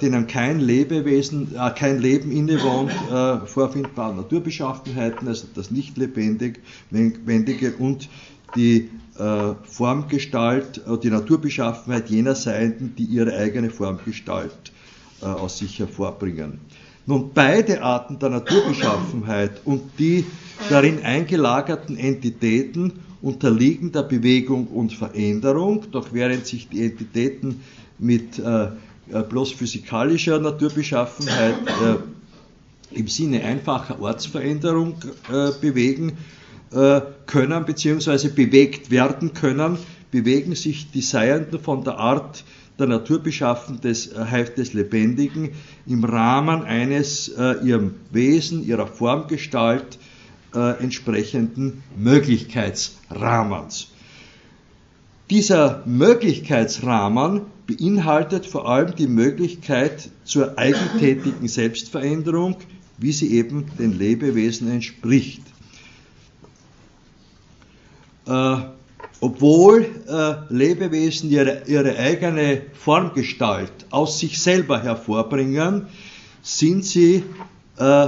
[0.01, 6.61] denen kein Lebewesen, kein Leben innewohnt, äh, vorfindbare Naturbeschaffenheiten, also das nicht lebendige
[7.77, 8.09] und
[8.55, 8.89] die
[9.63, 14.71] Formgestalt, die Naturbeschaffenheit jener Seienden, die ihre eigene Formgestalt
[15.21, 16.59] äh, aus sich hervorbringen.
[17.05, 20.25] Nun, beide Arten der Naturbeschaffenheit und die
[20.69, 27.61] darin eingelagerten Entitäten unterliegen der Bewegung und Veränderung, doch während sich die Entitäten
[27.99, 28.69] mit äh, äh,
[29.27, 34.95] bloß physikalischer Naturbeschaffenheit äh, im Sinne einfacher Ortsveränderung
[35.31, 36.17] äh, bewegen
[36.71, 38.29] können bzw.
[38.29, 39.77] bewegt werden können,
[40.09, 42.43] bewegen sich die Seienden von der Art
[42.79, 44.09] der Naturbeschaffenheit des,
[44.55, 45.51] des Lebendigen
[45.85, 47.29] im Rahmen eines
[47.63, 49.99] ihrem Wesen, ihrer Formgestalt
[50.53, 53.89] entsprechenden Möglichkeitsrahmens.
[55.29, 62.57] Dieser Möglichkeitsrahmen beinhaltet vor allem die Möglichkeit zur eigentätigen Selbstveränderung,
[62.97, 65.41] wie sie eben den Lebewesen entspricht.
[68.27, 68.55] Äh,
[69.19, 75.87] obwohl äh, Lebewesen ihre, ihre eigene Formgestalt aus sich selber hervorbringen,
[76.41, 77.23] sind sie
[77.77, 78.07] äh,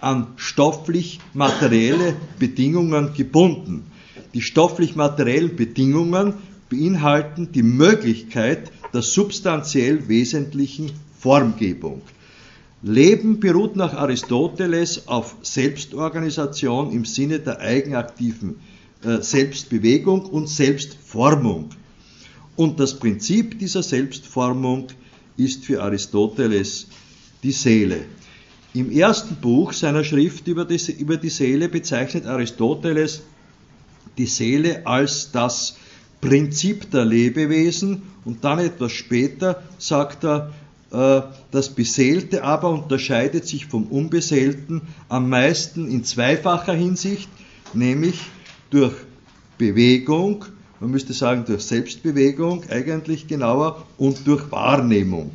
[0.00, 3.90] an stofflich-materielle Bedingungen gebunden.
[4.34, 6.34] Die stofflich-materiellen Bedingungen
[6.68, 12.02] beinhalten die Möglichkeit der substanziell wesentlichen Formgebung.
[12.82, 18.56] Leben beruht nach Aristoteles auf Selbstorganisation im Sinne der eigenaktiven
[19.02, 21.70] Selbstbewegung und Selbstformung.
[22.56, 24.88] Und das Prinzip dieser Selbstformung
[25.36, 26.88] ist für Aristoteles
[27.42, 28.04] die Seele.
[28.72, 33.22] Im ersten Buch seiner Schrift über die, über die Seele bezeichnet Aristoteles
[34.18, 35.76] die Seele als das
[36.20, 40.52] Prinzip der Lebewesen und dann etwas später sagt er,
[40.90, 47.28] äh, das Beseelte aber unterscheidet sich vom Unbeseelten am meisten in zweifacher Hinsicht,
[47.74, 48.18] nämlich
[48.70, 48.94] durch
[49.58, 50.44] Bewegung,
[50.80, 55.30] man müsste sagen durch Selbstbewegung eigentlich genauer und durch Wahrnehmung.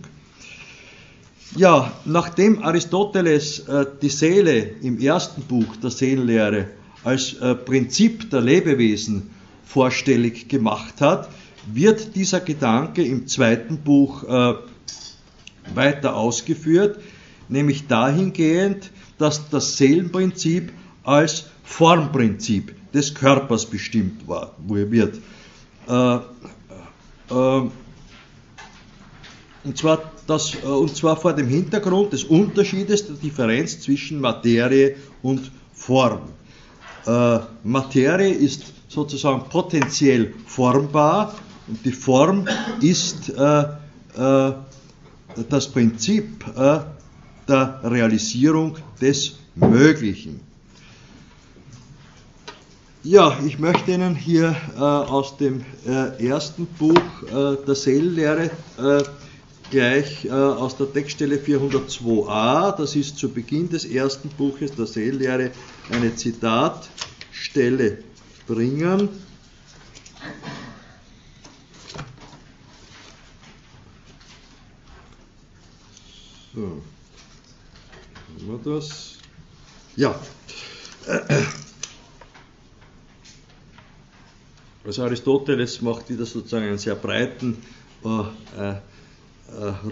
[1.56, 6.68] Ja, nachdem Aristoteles äh, die Seele im ersten Buch der Seelenlehre
[7.04, 9.32] als äh, Prinzip der Lebewesen
[9.66, 11.30] vorstellig gemacht hat,
[11.66, 14.54] wird dieser Gedanke im zweiten Buch äh,
[15.76, 17.00] weiter ausgeführt,
[17.50, 20.72] nämlich dahingehend, dass das Seelenprinzip
[21.04, 25.20] als Formprinzip des Körpers bestimmt wird.
[25.88, 27.70] Äh, äh,
[29.64, 34.95] und zwar, das, äh, und zwar vor dem Hintergrund des Unterschiedes der Differenz zwischen Materie
[35.22, 36.22] und Form.
[37.06, 41.36] Äh, Materie ist sozusagen potenziell formbar
[41.68, 42.47] und die Form
[42.82, 43.64] ist äh,
[44.18, 44.54] äh,
[45.49, 46.80] das Prinzip äh,
[47.47, 50.51] der Realisierung des Möglichen.
[53.04, 58.52] Ja, ich möchte Ihnen hier äh, aus dem äh, ersten Buch äh, der Seelenlehre
[59.72, 65.52] gleich aus der Textstelle 402a, das ist zu Beginn des ersten Buches der Seelenlehre,
[65.89, 67.99] eine Zitatstelle
[68.47, 69.08] bringen.
[76.54, 76.82] So.
[78.41, 79.14] Haben wir das?
[79.95, 80.20] Ja.
[84.86, 87.58] Also Aristoteles macht wieder sozusagen einen sehr breiten
[88.04, 88.76] äh, äh,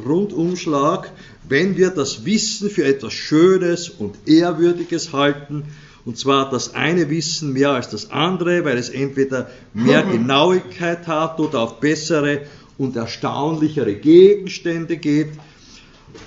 [0.06, 1.12] Rundumschlag.
[1.48, 5.66] Wenn wir das Wissen für etwas Schönes und Ehrwürdiges halten,
[6.06, 11.40] und zwar das eine Wissen mehr als das andere, weil es entweder mehr Genauigkeit hat
[11.40, 12.48] oder auf bessere
[12.80, 15.34] und erstaunlichere Gegenstände geht,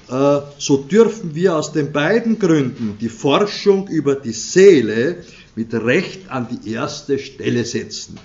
[0.09, 5.25] äh, so dürfen wir aus den beiden Gründen die Forschung über die Seele
[5.57, 8.19] mit Recht an die erste Stelle setzen.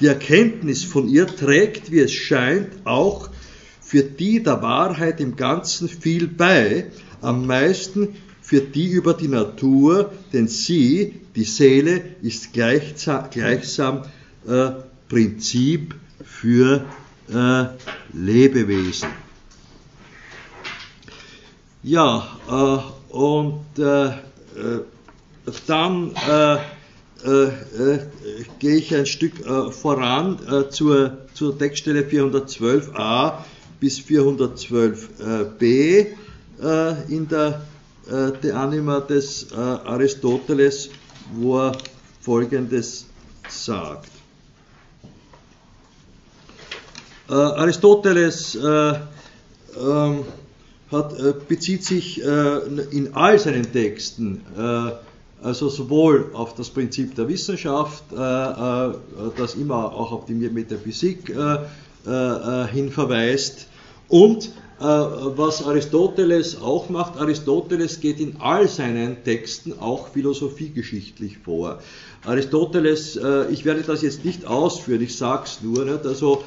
[0.00, 3.30] Die Erkenntnis von ihr trägt, wie es scheint, auch
[3.80, 6.90] für die der Wahrheit im Ganzen viel bei,
[7.22, 14.02] am meisten für die über die Natur, denn sie, die Seele, ist gleichsam,
[14.46, 14.70] äh,
[15.08, 15.94] Prinzip
[16.24, 16.84] für
[17.32, 17.64] äh,
[18.12, 19.08] Lebewesen.
[21.82, 24.12] Ja, äh, und äh, äh,
[25.66, 26.12] dann
[27.24, 27.48] äh,
[28.58, 29.32] gehe ich ein Stück
[29.72, 30.38] voran
[30.70, 33.38] zur, zur Textstelle 412a
[33.80, 36.06] bis 412b
[37.08, 37.62] in der
[38.42, 40.90] De Anima des Aristoteles,
[41.34, 41.76] wo er
[42.20, 43.06] Folgendes
[43.48, 44.10] sagt.
[47.28, 48.56] Aristoteles
[49.78, 50.24] ähm,
[50.90, 52.58] hat, äh, bezieht sich äh,
[52.90, 54.92] in all seinen Texten äh,
[55.46, 61.32] also sowohl auf das Prinzip der Wissenschaft, das immer auch auf die Metaphysik
[62.72, 63.68] hin verweist,
[64.08, 71.78] und was Aristoteles auch macht, Aristoteles geht in all seinen Texten auch philosophiegeschichtlich vor.
[72.24, 73.18] Aristoteles,
[73.50, 76.42] ich werde das jetzt nicht ausführen, ich sage es nur, nicht, also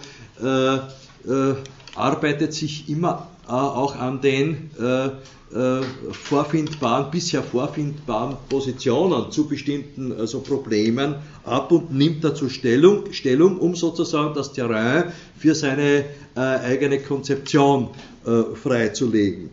[1.95, 5.11] arbeitet sich immer äh, auch an den äh, äh,
[5.51, 13.75] vorfindbaren, bisher vorfindbaren Positionen zu bestimmten also Problemen ab und nimmt dazu Stellung, Stellung um
[13.75, 17.89] sozusagen das Terrain für seine äh, eigene Konzeption
[18.25, 19.49] äh, freizulegen.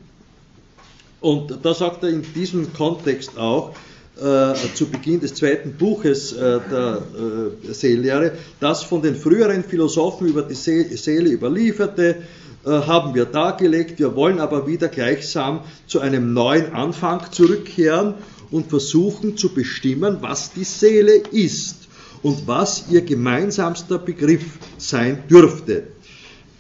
[1.21, 3.75] Und da sagt er in diesem Kontext auch,
[4.17, 7.03] äh, zu Beginn des zweiten Buches äh, der
[7.69, 12.15] äh, Seellehre, das von den früheren Philosophen über die Seele überlieferte, äh,
[12.71, 13.99] haben wir dargelegt.
[13.99, 18.15] Wir wollen aber wieder gleichsam zu einem neuen Anfang zurückkehren
[18.51, 21.89] und versuchen zu bestimmen, was die Seele ist
[22.23, 25.85] und was ihr gemeinsamster Begriff sein dürfte.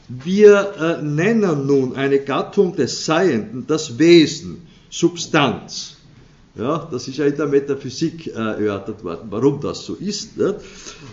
[0.09, 5.96] Wir äh, nennen nun eine Gattung des Seienden das Wesen, Substanz.
[6.59, 10.39] Ja, das ist ja in der Metaphysik äh, erörtert worden, warum das so ist.
[10.39, 10.55] Nicht?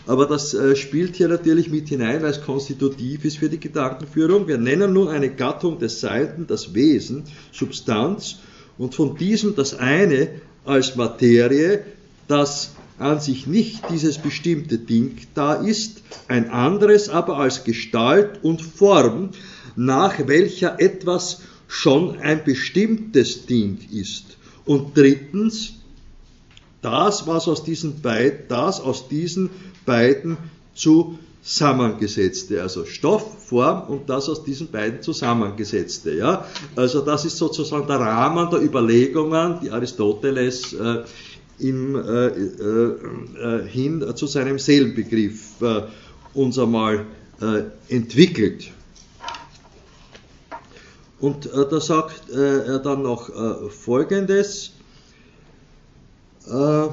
[0.08, 4.48] Aber das äh, spielt hier natürlich mit hinein, weil es konstitutiv ist für die Gedankenführung.
[4.48, 8.38] Wir nennen nun eine Gattung des Seiten das Wesen, Substanz,
[8.78, 10.30] und von diesem das eine
[10.64, 11.84] als Materie,
[12.30, 18.62] das an sich nicht dieses bestimmte Ding da ist, ein anderes aber als Gestalt und
[18.62, 19.32] Form,
[19.76, 25.74] nach welcher etwas schon ein bestimmtes Ding ist und drittens,
[26.82, 29.50] das, was aus diesen beiden, das aus diesen
[29.86, 30.38] beiden
[30.76, 36.16] zusammengesetzte, also Stoff, Form und das aus diesen beiden zusammengesetzte.
[36.16, 36.46] Ja?
[36.76, 41.04] Also das ist sozusagen der Rahmen der Überlegungen, die Aristoteles äh,
[41.60, 42.98] im, äh, äh,
[43.42, 45.84] äh hin zu seinem Seelenbegriff äh,
[46.34, 47.06] uns einmal
[47.42, 48.72] äh, entwickelt.
[51.24, 54.74] Und äh, da sagt äh, er dann noch äh, Folgendes.
[56.46, 56.88] Äh,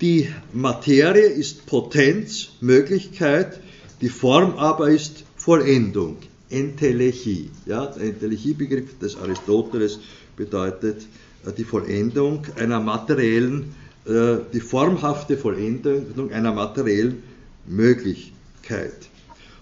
[0.00, 3.60] die Materie ist Potenz, Möglichkeit,
[4.00, 6.16] die Form aber ist Vollendung,
[6.50, 7.50] Entelechie.
[7.64, 10.00] Ja, der Entelechie-Begriff des Aristoteles
[10.34, 11.06] bedeutet
[11.46, 17.22] äh, die Vollendung einer materiellen, äh, die formhafte Vollendung einer materiellen
[17.68, 19.08] Möglichkeit.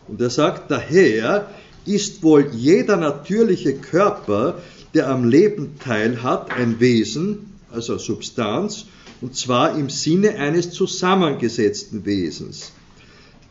[0.09, 1.51] Und er sagt daher,
[1.87, 4.61] ist wohl jeder natürliche Körper,
[4.95, 8.87] der am Leben teilhat, ein Wesen, also Substanz,
[9.21, 12.73] und zwar im Sinne eines zusammengesetzten Wesens.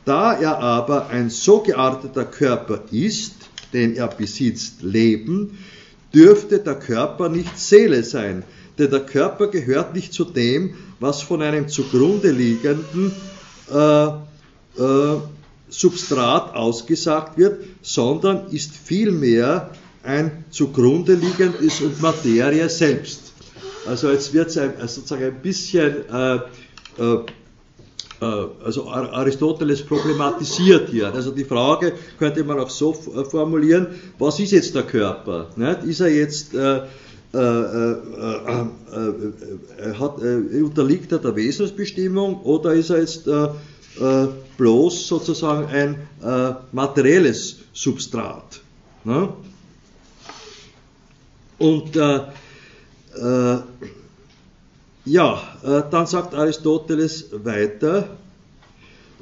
[0.06, 3.36] Da er aber ein so gearteter Körper ist,
[3.74, 5.60] denn er besitzt Leben,
[6.14, 8.44] dürfte der Körper nicht Seele sein,
[8.78, 13.12] denn der Körper gehört nicht zu dem, was von einem zugrunde liegenden
[13.72, 15.18] äh, äh,
[15.70, 19.72] Substrat ausgesagt wird, sondern ist vielmehr
[20.04, 23.34] ein zugrunde liegendes und Materie selbst.
[23.86, 26.40] Also jetzt wird es also sozusagen ein bisschen, äh, äh,
[28.22, 31.14] äh, also Aristoteles problematisiert hier.
[31.14, 35.50] Also die Frage könnte man auch so äh, formulieren, was ist jetzt der Körper?
[35.56, 35.84] Nicht?
[35.84, 36.82] Ist er jetzt äh,
[37.32, 37.92] äh, äh,
[38.92, 43.30] äh, hat, unterliegt er der Wesensbestimmung oder ist er jetzt
[44.00, 44.28] äh,
[44.58, 48.62] bloß sozusagen ein äh, materielles Substrat.
[49.04, 49.34] Ne?
[51.58, 52.22] Und äh,
[53.16, 53.60] äh
[55.06, 58.10] ja, äh, dann sagt Aristoteles weiter,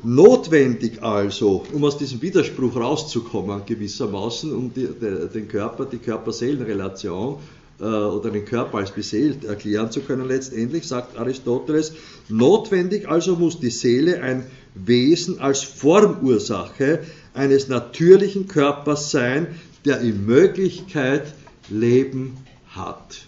[0.04, 7.38] Notwendig also, um aus diesem Widerspruch rauszukommen, gewissermaßen, um die, de, den Körper, die Körper-Seelen-Relation
[7.80, 11.94] oder den Körper als beseelt erklären zu können, letztendlich sagt Aristoteles,
[12.28, 17.02] notwendig also muss die Seele ein Wesen als Formursache
[17.34, 19.48] eines natürlichen Körpers sein,
[19.86, 21.34] der in Möglichkeit
[21.70, 22.38] Leben
[22.70, 23.20] hat.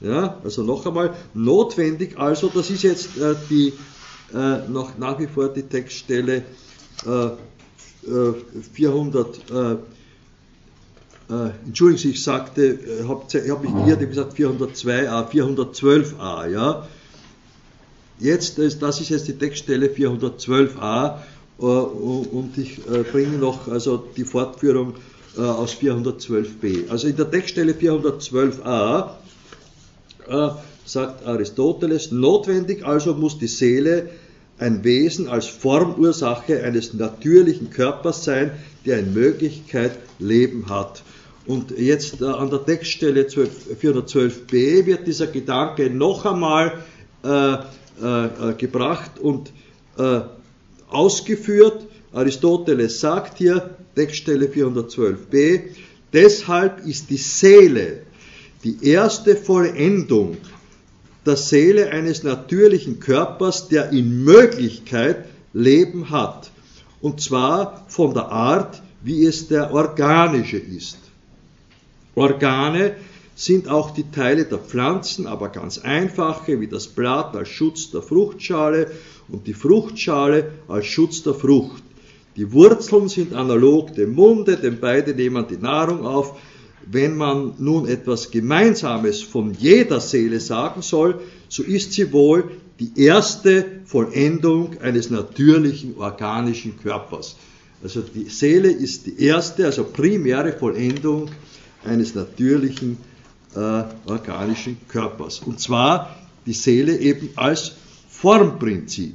[0.00, 3.72] Ja, also noch einmal, notwendig also, das ist jetzt äh, die,
[4.34, 6.42] äh, noch nach wie vor die Textstelle
[7.06, 7.30] äh,
[8.74, 9.40] 400,
[11.28, 15.30] äh, äh, äh, Entschuldigen Sie, ich sagte, habe hab mich geirrt, ich habe gesagt 402a,
[15.30, 16.88] 412a, ja.
[18.18, 21.18] Jetzt, das ist jetzt die Textstelle 412a
[21.58, 22.80] und ich
[23.12, 24.94] bringe noch also die Fortführung
[25.36, 26.88] aus 412b.
[26.88, 29.10] Also in der Textstelle 412a
[30.28, 30.48] äh,
[30.84, 34.10] sagt Aristoteles, notwendig also muss die Seele
[34.58, 38.52] ein Wesen als Formursache eines natürlichen Körpers sein,
[38.86, 41.02] der in Möglichkeit Leben hat.
[41.46, 46.84] Und jetzt äh, an der Textstelle 412b wird dieser Gedanke noch einmal
[47.24, 49.52] äh, äh, gebracht und
[49.96, 50.20] äh,
[50.88, 51.86] ausgeführt.
[52.12, 55.62] Aristoteles sagt hier, Textstelle 412b,
[56.12, 58.02] deshalb ist die Seele
[58.64, 60.38] die erste Vollendung
[61.24, 66.50] der Seele eines natürlichen Körpers, der in Möglichkeit Leben hat.
[67.00, 70.98] Und zwar von der Art, wie es der organische ist.
[72.16, 72.96] Organe
[73.34, 78.00] sind auch die Teile der Pflanzen, aber ganz einfache, wie das Blatt als Schutz der
[78.00, 78.90] Fruchtschale
[79.28, 81.82] und die Fruchtschale als Schutz der Frucht.
[82.36, 86.38] Die Wurzeln sind analog dem Munde, denn beide nehmen die Nahrung auf,
[86.90, 92.50] wenn man nun etwas Gemeinsames von jeder Seele sagen soll, so ist sie wohl
[92.80, 97.36] die erste Vollendung eines natürlichen organischen Körpers.
[97.82, 101.28] Also die Seele ist die erste, also primäre Vollendung
[101.86, 102.98] eines natürlichen
[103.54, 103.58] äh,
[104.06, 105.40] organischen Körpers.
[105.40, 107.72] Und zwar die Seele eben als
[108.08, 109.14] Formprinzip.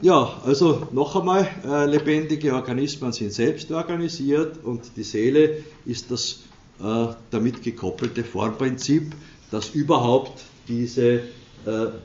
[0.00, 6.40] Ja, also noch einmal, äh, lebendige Organismen sind selbst organisiert und die Seele ist das
[6.80, 9.12] äh, damit gekoppelte Formprinzip,
[9.50, 11.22] das überhaupt diese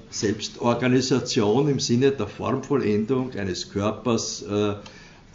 [0.10, 4.76] Selbstorganisation im Sinne der Formvollendung eines Körpers äh, äh,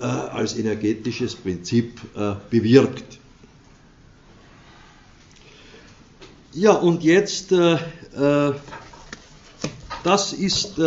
[0.01, 3.19] als energetisches Prinzip äh, bewirkt.
[6.53, 7.53] Ja, und jetzt,
[10.03, 10.81] das ist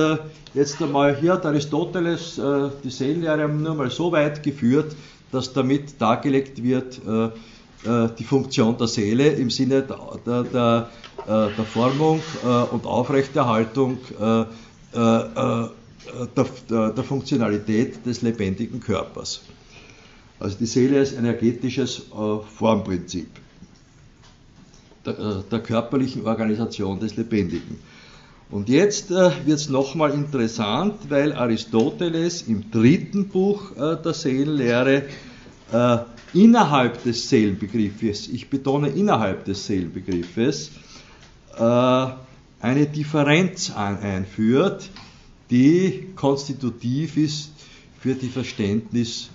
[0.53, 4.93] Jetzt einmal hier hat Aristoteles äh, die Seelenlehre nur mal so weit geführt,
[5.31, 7.31] dass damit dargelegt wird, äh, äh,
[7.83, 10.89] die Funktion der Seele im Sinne der, der, der,
[11.57, 14.45] äh, Formung äh, und Aufrechterhaltung äh,
[14.93, 15.71] der,
[16.91, 19.41] der, Funktionalität des lebendigen Körpers.
[20.39, 22.03] Also die Seele als energetisches
[22.57, 23.29] Formprinzip
[25.05, 27.79] der, der körperlichen Organisation des Lebendigen.
[28.49, 35.03] Und jetzt äh, wird es nochmal interessant, weil Aristoteles im dritten Buch äh, der Seelenlehre
[35.71, 35.97] äh,
[36.33, 40.71] innerhalb des Seelenbegriffes, ich betone innerhalb des Seelenbegriffes,
[41.57, 42.07] äh,
[42.61, 44.89] eine Differenz ein, einführt,
[45.49, 47.51] die konstitutiv ist
[47.99, 49.29] für, Verständnis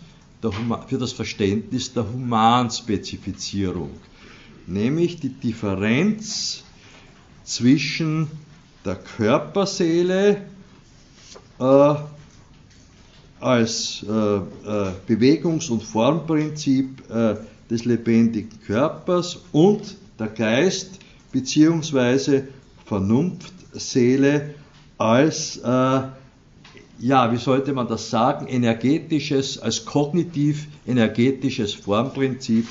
[0.87, 3.91] für das Verständnis der Humanspezifizierung,
[4.67, 6.63] nämlich die Differenz
[7.45, 8.29] zwischen
[8.85, 10.43] der Körperseele
[11.59, 11.95] äh,
[13.41, 14.43] als äh, äh,
[15.07, 17.37] Bewegungs- und Formprinzip äh,
[17.71, 20.99] des lebendigen Körpers und der Geist
[21.33, 22.43] bzw.
[22.87, 24.55] Vernunftseele
[24.99, 26.01] als, äh,
[26.99, 32.67] ja, wie sollte man das sagen, energetisches, als kognitiv-energetisches Formprinzip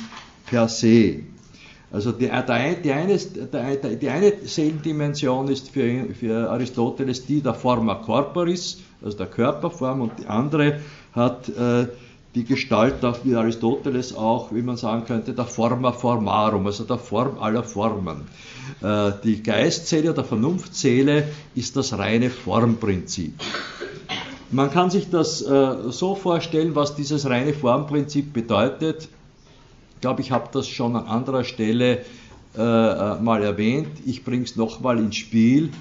[0.47, 1.19] per se.
[1.91, 7.95] Also die, die, die, eine, die eine Seelendimension ist für, für Aristoteles die der Forma
[7.95, 10.81] corporis, also der Körperform, und die andere
[11.13, 11.87] hat äh,
[12.33, 17.37] die Gestalt, wie Aristoteles auch, wie man sagen könnte, der Forma formarum, also der Form
[17.39, 18.27] aller Formen.
[18.81, 23.39] Äh, die Geistseele oder Vernunftseele ist das reine Formprinzip.
[24.51, 29.07] Man kann sich das äh, so vorstellen, was dieses reine Formprinzip bedeutet
[30.05, 32.05] glaube, ich habe das schon an anderer Stelle
[32.55, 33.87] äh, äh mal erwähnt.
[34.05, 35.71] Ich bringe es nochmal ins Spiel.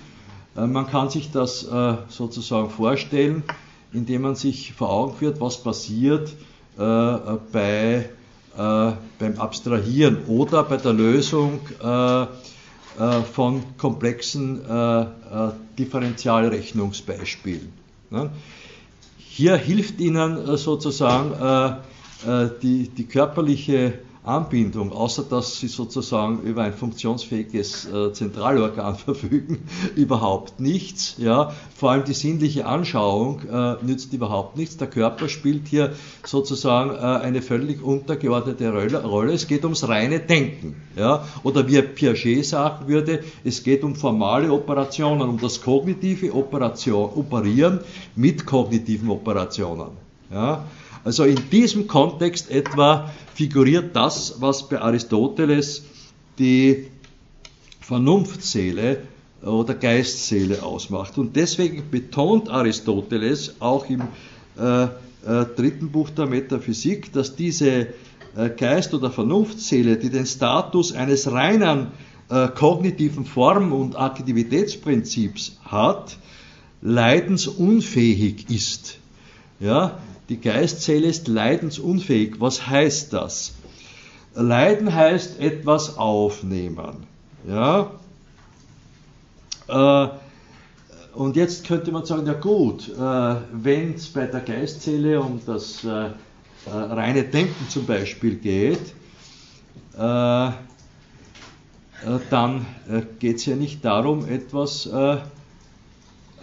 [0.57, 3.43] Äh, man kann sich das äh, sozusagen vorstellen,
[3.93, 6.35] indem man sich vor Augen führt, was passiert
[6.79, 7.17] äh,
[7.53, 8.09] bei,
[8.57, 11.59] beim Abstrahieren oder bei der Lösung
[13.33, 14.61] von komplexen
[15.77, 17.73] Differentialrechnungsbeispielen.
[18.11, 18.31] Ne?
[19.19, 21.83] Hier hilft Ihnen sozusagen
[22.63, 23.95] die, die körperliche
[24.25, 31.17] Anbindung, außer dass sie sozusagen über ein funktionsfähiges äh, Zentralorgan verfügen, überhaupt nichts.
[31.19, 31.53] Ja.
[31.77, 34.79] Vor allem die sinnliche Anschauung äh, nützt überhaupt nichts.
[34.79, 35.93] Der Körper spielt hier
[36.25, 38.73] sozusagen äh, eine völlig untergeordnete
[39.03, 39.35] Rolle.
[39.35, 40.77] Es geht ums reine Denken.
[40.97, 41.27] Ja.
[41.43, 47.81] Oder wie Piaget sagen würde, es geht um formale Operationen, um das kognitive Operation, Operieren
[48.17, 49.89] mit kognitiven Operationen.
[50.33, 50.65] Ja.
[51.05, 55.85] Also in diesem Kontext etwa figuriert das, was bei Aristoteles
[56.39, 56.87] die
[57.81, 59.03] Vernunftseele
[59.43, 61.19] oder Geistseele ausmacht.
[61.19, 64.03] Und deswegen betont Aristoteles auch im
[64.59, 64.89] äh, äh,
[65.57, 67.89] dritten Buch der Metaphysik, dass diese
[68.37, 71.89] äh, Geist- oder Vernunftseele, die den Status eines reinen
[72.31, 76.17] äh, kognitiven Form- und Aktivitätsprinzips hat,
[76.81, 78.99] leidensunfähig ist.
[79.61, 79.99] Ja,
[80.29, 82.41] die Geistzelle ist leidensunfähig.
[82.41, 83.55] Was heißt das?
[84.35, 87.07] Leiden heißt etwas aufnehmen.
[87.47, 87.91] Ja?
[89.69, 90.09] Äh,
[91.15, 95.85] und jetzt könnte man sagen, ja gut, äh, wenn es bei der Geistzelle um das
[95.85, 96.11] äh,
[96.67, 98.95] reine Denken zum Beispiel geht,
[99.97, 100.57] dann
[103.21, 105.19] geht es ja nicht darum, etwas äh,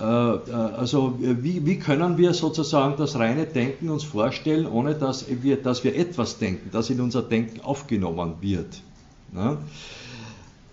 [0.03, 5.83] also wie, wie, können wir sozusagen das reine Denken uns vorstellen, ohne dass wir, dass
[5.83, 8.81] wir etwas denken, das in unser Denken aufgenommen wird?
[9.31, 9.57] Ne?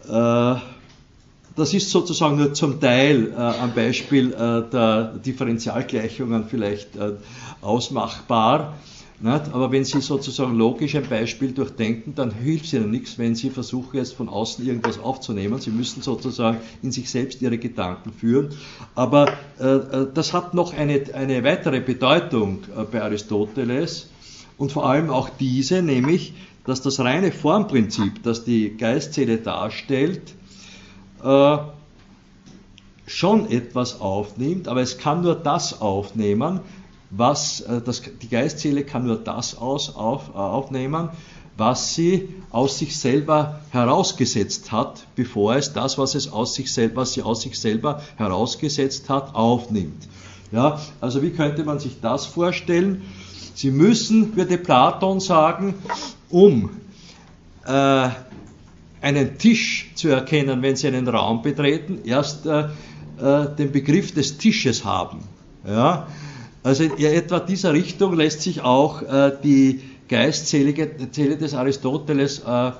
[0.08, 0.60] Äh,
[1.56, 6.90] das ist sozusagen nur zum Teil am Beispiel der Differentialgleichungen vielleicht
[7.60, 8.74] ausmachbar.
[9.20, 9.52] Nicht?
[9.52, 13.50] Aber wenn Sie sozusagen logisch ein Beispiel durchdenken, dann hilft es Ihnen nichts, wenn Sie
[13.50, 15.58] versuchen, jetzt von außen irgendwas aufzunehmen.
[15.60, 18.50] Sie müssen sozusagen in sich selbst Ihre Gedanken führen.
[18.94, 24.08] Aber äh, äh das hat noch eine, eine weitere Bedeutung äh, bei Aristoteles
[24.56, 30.34] und vor allem auch diese, nämlich, dass das reine Formprinzip, das die Geistzelle darstellt,
[31.24, 31.58] äh,
[33.06, 36.60] schon etwas aufnimmt, aber es kann nur das aufnehmen,
[37.10, 41.10] was äh, das, die Geistseele kann nur das aus, auf, äh, aufnehmen,
[41.56, 47.02] was sie aus sich selber herausgesetzt hat, bevor es das, was, es aus sich selber,
[47.02, 50.08] was sie aus sich selber herausgesetzt hat, aufnimmt.
[50.52, 53.02] Ja, also wie könnte man sich das vorstellen?
[53.54, 55.74] Sie müssen, würde Platon sagen,
[56.30, 56.70] um
[57.66, 58.08] äh,
[59.00, 62.68] einen Tisch zu erkennen, wenn Sie einen Raum betreten, erst äh,
[63.20, 65.20] äh, den Begriff des Tisches haben.
[65.66, 66.06] Ja?
[66.62, 72.72] Also in etwa dieser Richtung lässt sich auch äh, die Geistzelle des Aristoteles äh,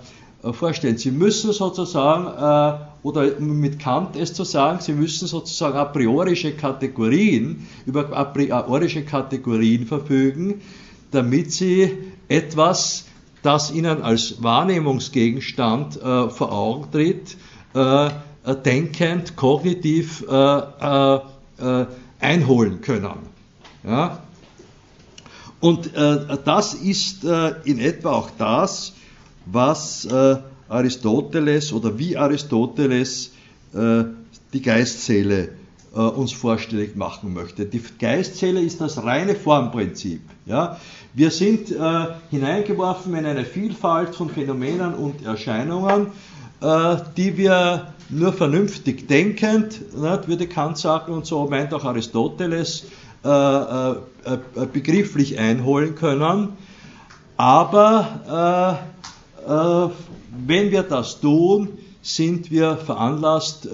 [0.43, 0.99] äh, vorstellen.
[0.99, 6.53] Sie müssen sozusagen, äh, oder mit Kant es zu sagen, Sie müssen sozusagen a priorische
[6.53, 10.61] Kategorien, über a priorische Kategorien verfügen,
[11.11, 11.91] damit Sie
[12.29, 13.07] etwas,
[13.43, 17.37] das Ihnen als Wahrnehmungsgegenstand äh, vor Augen tritt,
[17.75, 18.11] äh,
[18.65, 20.25] denkend, kognitiv
[22.21, 23.28] einholen können.
[23.85, 24.23] Ja?
[25.61, 28.93] Und äh, das ist äh, in etwa auch das,
[29.47, 30.37] was äh,
[30.69, 33.33] Aristoteles oder wie Aristoteles
[33.75, 34.05] äh,
[34.53, 35.49] die Geistzelle
[35.95, 37.67] äh, uns vorstellig machen möchte.
[37.67, 40.21] Die Geistzelle ist das reine Formprinzip.
[40.47, 40.79] Ja?
[41.15, 46.09] Wir sind äh, hineingeworfen in eine Vielfalt von Phänomenen und Erscheinungen,
[47.17, 52.87] die wir nur vernünftig denkend, ne, würde Kant sagen, und so meint auch Aristoteles,
[54.73, 56.51] begrifflich einholen können.
[57.37, 58.79] Aber
[60.47, 61.69] wenn wir das tun,
[62.03, 63.69] sind wir veranlasst,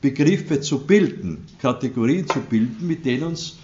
[0.00, 3.56] Begriffe zu bilden, Kategorien zu bilden, mit denen uns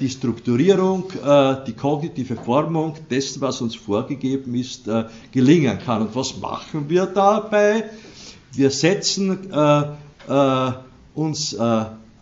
[0.00, 1.04] die Strukturierung,
[1.66, 4.88] die kognitive Formung dessen, was uns vorgegeben ist,
[5.32, 6.02] gelingen kann.
[6.02, 7.90] Und was machen wir dabei?
[8.52, 9.50] Wir setzen
[11.14, 11.56] uns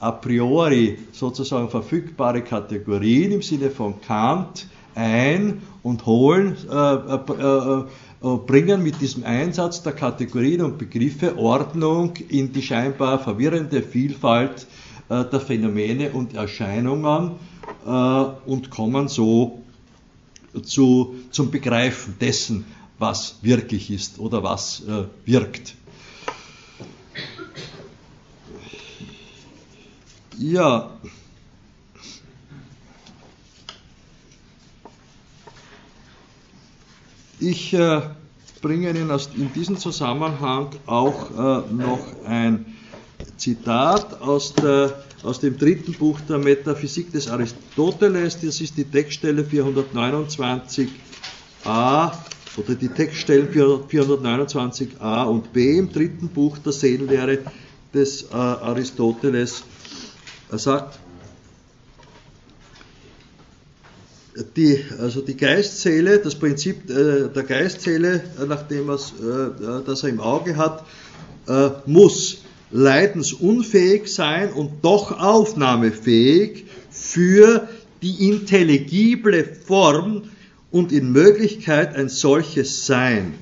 [0.05, 7.85] a priori sozusagen verfügbare Kategorien im Sinne von Kant ein und holen, äh, äh,
[8.23, 14.67] äh, bringen mit diesem Einsatz der Kategorien und Begriffe Ordnung in die scheinbar verwirrende Vielfalt
[15.09, 17.33] äh, der Phänomene und Erscheinungen
[17.87, 19.63] äh, und kommen so
[20.63, 22.67] zu, zum Begreifen dessen,
[22.99, 25.77] was wirklich ist oder was äh, wirkt.
[30.39, 30.91] Ja.
[37.39, 38.01] Ich äh,
[38.63, 42.65] bringe Ihnen in diesem Zusammenhang auch äh, noch ein
[43.37, 48.41] Zitat aus, der, aus, dem dritten Buch der Metaphysik des Aristoteles.
[48.41, 50.89] Das ist die Textstelle 429a
[52.57, 57.41] oder die Textstellen 429a und b im dritten Buch der Seelenlehre
[57.93, 59.65] des äh, Aristoteles.
[60.51, 60.99] Er sagt,
[64.57, 70.09] die, also die Geistseele, das Prinzip äh, der Geistseele, äh, nachdem er äh, das er
[70.09, 70.85] im Auge hat,
[71.47, 72.39] äh, muss
[72.71, 77.69] leidensunfähig sein und doch aufnahmefähig für
[78.03, 80.23] die intelligible Form
[80.71, 83.35] und in Möglichkeit ein solches Sein.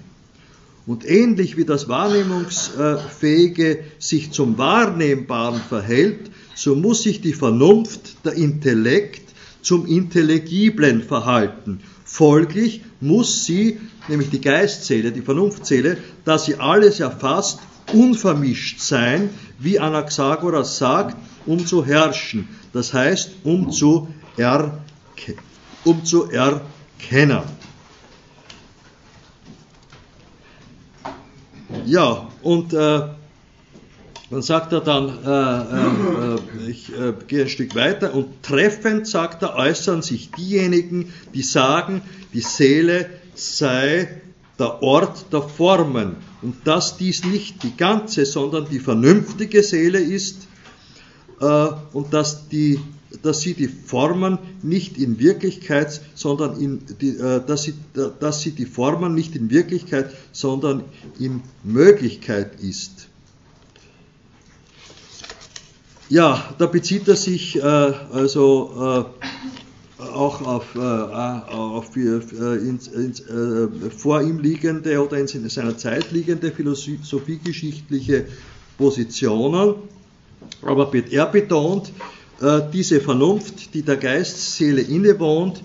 [0.86, 8.34] Und ähnlich wie das Wahrnehmungsfähige sich zum Wahrnehmbaren verhält, so muss sich die Vernunft, der
[8.34, 9.32] Intellekt,
[9.62, 11.80] zum Intelligiblen verhalten.
[12.04, 17.60] Folglich muss sie, nämlich die Geistseele, die Vernunftseele, da sie alles erfasst,
[17.92, 22.48] unvermischt sein, wie Anaxagoras sagt, um zu herrschen.
[22.72, 24.72] Das heißt, um zu, erke
[25.84, 27.42] um zu erkennen.
[31.86, 33.08] Ja, und äh,
[34.32, 39.42] dann sagt er dann, äh, äh, ich äh, gehe ein Stück weiter und treffend, sagt
[39.42, 42.00] er, äußern sich diejenigen, die sagen,
[42.32, 44.22] die Seele sei
[44.58, 50.48] der Ort der Formen und dass dies nicht die ganze, sondern die vernünftige Seele ist
[51.42, 52.80] äh, und dass, die,
[53.20, 57.74] dass sie die Formen nicht in Wirklichkeit, sondern in die, äh, dass, sie,
[58.18, 60.84] dass sie die Formen nicht in Wirklichkeit, sondern
[61.18, 63.08] in Möglichkeit ist.
[66.12, 69.06] Ja, da bezieht er sich äh, also
[69.98, 75.78] äh, auch auf, äh, auf äh, ins, ins, äh, vor ihm liegende oder in seiner
[75.78, 78.26] Zeit liegende philosophiegeschichtliche
[78.76, 79.76] Positionen.
[80.60, 81.90] Aber er betont,
[82.42, 85.62] äh, diese Vernunft, die der Geistseele innewohnt,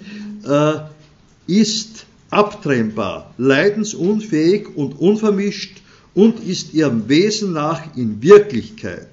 [1.46, 5.82] ist abtrennbar, leidensunfähig und unvermischt
[6.14, 9.10] und ist ihrem Wesen nach in Wirklichkeit.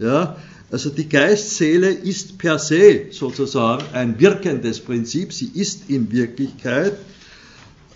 [0.00, 0.36] Ja,
[0.76, 6.92] also die Geistseele ist per se sozusagen ein wirkendes Prinzip, sie ist in Wirklichkeit.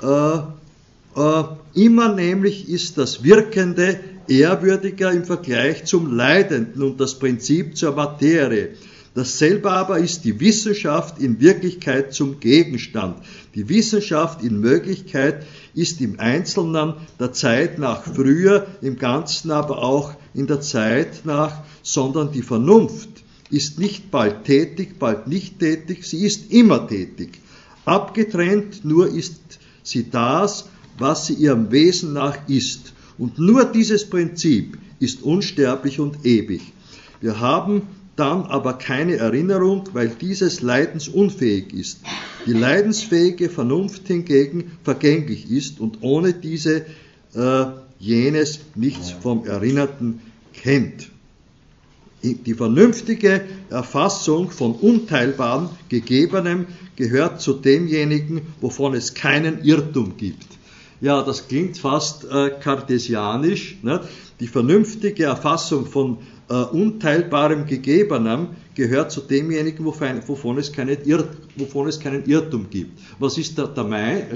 [0.02, 7.76] Äh, äh, immer nämlich ist das Wirkende ehrwürdiger im Vergleich zum Leidenden und das Prinzip
[7.76, 8.70] zur Materie.
[9.14, 13.18] Dasselbe aber ist die Wissenschaft in Wirklichkeit zum Gegenstand.
[13.54, 20.14] Die Wissenschaft in Möglichkeit ist im Einzelnen der Zeit nach früher, im Ganzen aber auch
[20.34, 23.08] in der Zeit nach sondern die Vernunft
[23.50, 27.40] ist nicht bald tätig, bald nicht tätig, sie ist immer tätig.
[27.84, 30.68] Abgetrennt nur ist sie das,
[30.98, 32.92] was sie ihrem Wesen nach ist.
[33.18, 36.60] Und nur dieses Prinzip ist unsterblich und ewig.
[37.20, 37.82] Wir haben
[38.16, 42.00] dann aber keine Erinnerung, weil dieses leidensunfähig ist.
[42.46, 46.84] Die leidensfähige Vernunft hingegen vergänglich ist und ohne diese
[47.34, 47.64] äh,
[48.00, 50.20] jenes nichts vom Erinnerten
[50.52, 51.10] kennt
[52.22, 60.46] die vernünftige Erfassung von unteilbarem Gegebenem gehört zu demjenigen, wovon es keinen Irrtum gibt.
[61.00, 63.78] Ja, das klingt fast äh, kartesianisch.
[63.82, 64.02] Ne?
[64.38, 66.18] Die vernünftige Erfassung von
[66.50, 68.48] äh, unteilbarem Gegebenem
[68.80, 72.98] gehört zu demjenigen, wovon, es wovon, es keinen Irrtum gibt.
[73.18, 73.66] Was ist da,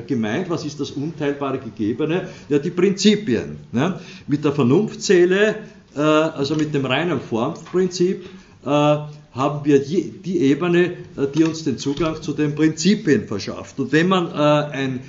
[0.07, 0.51] gemeint?
[0.51, 2.28] Was ist das unteilbare Gegebene?
[2.49, 3.59] Ja, die Prinzipien.
[3.72, 4.01] Ne?
[4.26, 5.57] Mit der Vernunftseele
[5.97, 8.24] äh, also mit dem reinen Formprinzip,
[8.64, 10.84] äh, haben wir die Ebene,
[11.16, 13.78] äh, die uns den Zugang zu den Prinzipien verschafft.
[13.78, 15.01] Und wenn man ein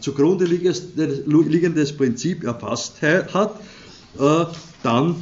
[0.00, 3.60] zugrunde liegendes Prinzip erfasst hat,
[4.82, 5.16] dann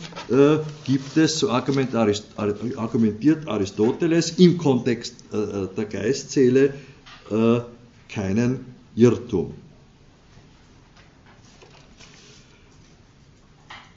[0.84, 6.74] gibt es, so argumentiert Aristoteles, im Kontext der Geistseele
[8.08, 9.54] keinen Irrtum.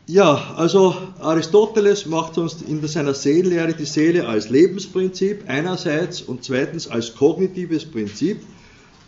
[0.10, 6.88] Ja, also Aristoteles macht uns in seiner Seelenlehre die Seele als Lebensprinzip einerseits und zweitens
[6.88, 8.40] als kognitives Prinzip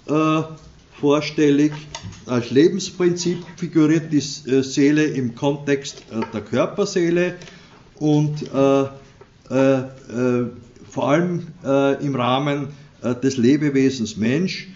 [0.08, 0.42] äh,
[1.00, 1.72] vorstellig.
[2.26, 7.36] Als Lebensprinzip figuriert die äh, Seele im Kontext äh, der Körperseele
[8.00, 8.84] und äh,
[9.50, 10.46] äh, äh
[10.90, 11.46] vor allem
[12.02, 12.70] im Rahmen
[13.04, 14.70] des Lebewesens Mensch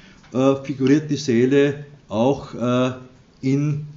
[0.64, 2.54] figuriert die Seele auch
[3.42, 3.88] in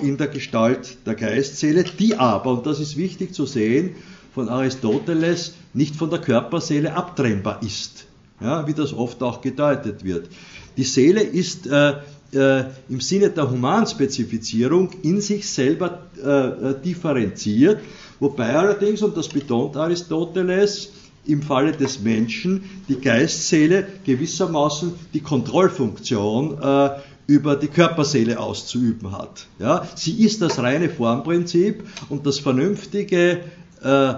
[0.00, 3.96] in der Gestalt der Geistseele, die aber, und das ist wichtig zu sehen,
[4.34, 8.06] von Aristoteles nicht von der Körperseele abtrennbar ist,
[8.40, 10.28] ja, wie das oft auch gedeutet wird.
[10.76, 11.94] Die Seele ist äh,
[12.32, 17.80] äh, im Sinne der Humanspezifizierung in sich selber äh, differenziert,
[18.20, 20.92] wobei allerdings, und das betont Aristoteles,
[21.26, 26.90] im Falle des Menschen die Geistseele gewissermaßen die Kontrollfunktion äh,
[27.26, 29.46] über die Körperseele auszuüben hat.
[29.58, 33.40] Ja, sie ist das reine Formprinzip und das vernünftige
[33.82, 34.14] äh,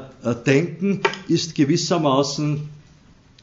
[0.47, 2.69] Denken ist gewissermaßen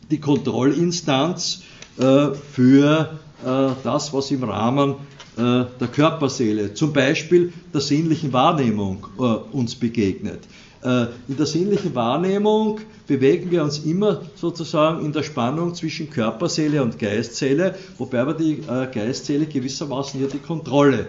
[0.10, 1.64] die Kontrollinstanz
[1.98, 4.96] äh, für äh, das, was im Rahmen
[5.38, 9.08] äh, der Körperseele, zum Beispiel der sinnlichen Wahrnehmung,
[9.52, 10.42] uns begegnet.
[10.84, 17.00] In der sinnlichen Wahrnehmung bewegen wir uns immer sozusagen in der Spannung zwischen Körperseele und
[17.00, 18.62] Geistseele, wobei aber die
[18.94, 21.08] Geistseele gewissermaßen hier die Kontrolle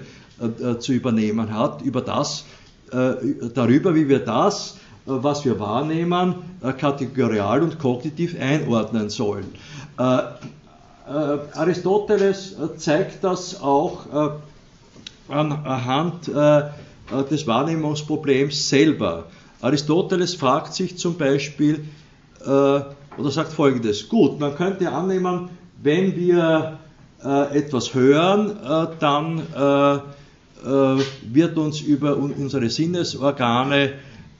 [0.81, 2.45] zu übernehmen hat über das,
[2.91, 4.79] darüber, wie wir das,
[5.09, 6.35] was wir wahrnehmen,
[6.79, 9.47] kategorial und kognitiv einordnen sollen.
[11.09, 16.29] Äh, Aristoteles äh, zeigt das auch äh, anhand
[17.31, 19.25] des Wahrnehmungsproblems selber.
[19.63, 21.85] Aristoteles fragt sich zum Beispiel
[22.41, 22.95] oder
[23.31, 25.51] sagt folgendes: Gut, man könnte annehmen,
[25.83, 26.79] wenn wir
[27.21, 28.57] etwas hören,
[29.01, 29.43] dann
[30.63, 33.93] wird uns über unsere Sinnesorgane äh,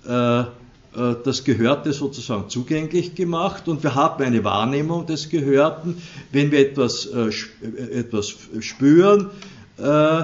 [0.09, 6.01] das Gehörte sozusagen zugänglich gemacht und wir haben eine Wahrnehmung des Gehörten.
[6.33, 9.31] Wenn wir etwas, äh, äh etwas spüren
[9.79, 10.21] äh,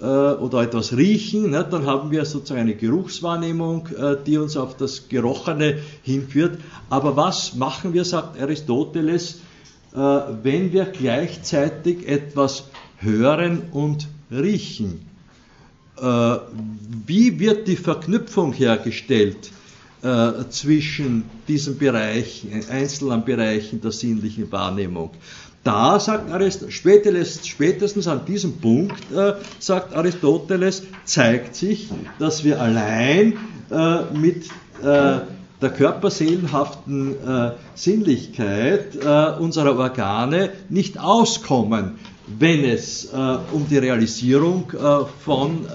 [0.00, 4.76] äh, oder etwas riechen, ne, dann haben wir sozusagen eine Geruchswahrnehmung, äh, die uns auf
[4.76, 6.58] das Gerochene hinführt.
[6.90, 9.40] Aber was machen wir, sagt Aristoteles,
[9.92, 12.64] wenn wir gleichzeitig etwas
[12.98, 15.06] hören und riechen?
[15.98, 19.50] Wie wird die Verknüpfung hergestellt?
[20.02, 25.10] Äh, zwischen diesen Bereichen, einzelnen Bereichen der sinnlichen Wahrnehmung.
[25.64, 31.88] Da sagt Aristoteles, spätestens an diesem Punkt, äh, sagt Aristoteles, zeigt sich,
[32.20, 33.38] dass wir allein
[33.70, 34.44] äh, mit
[34.82, 35.20] äh,
[35.60, 43.08] der körperseelenhaften äh, Sinnlichkeit äh, unserer Organe nicht auskommen, wenn es
[43.52, 44.72] um die Realisierung
[45.24, 45.66] von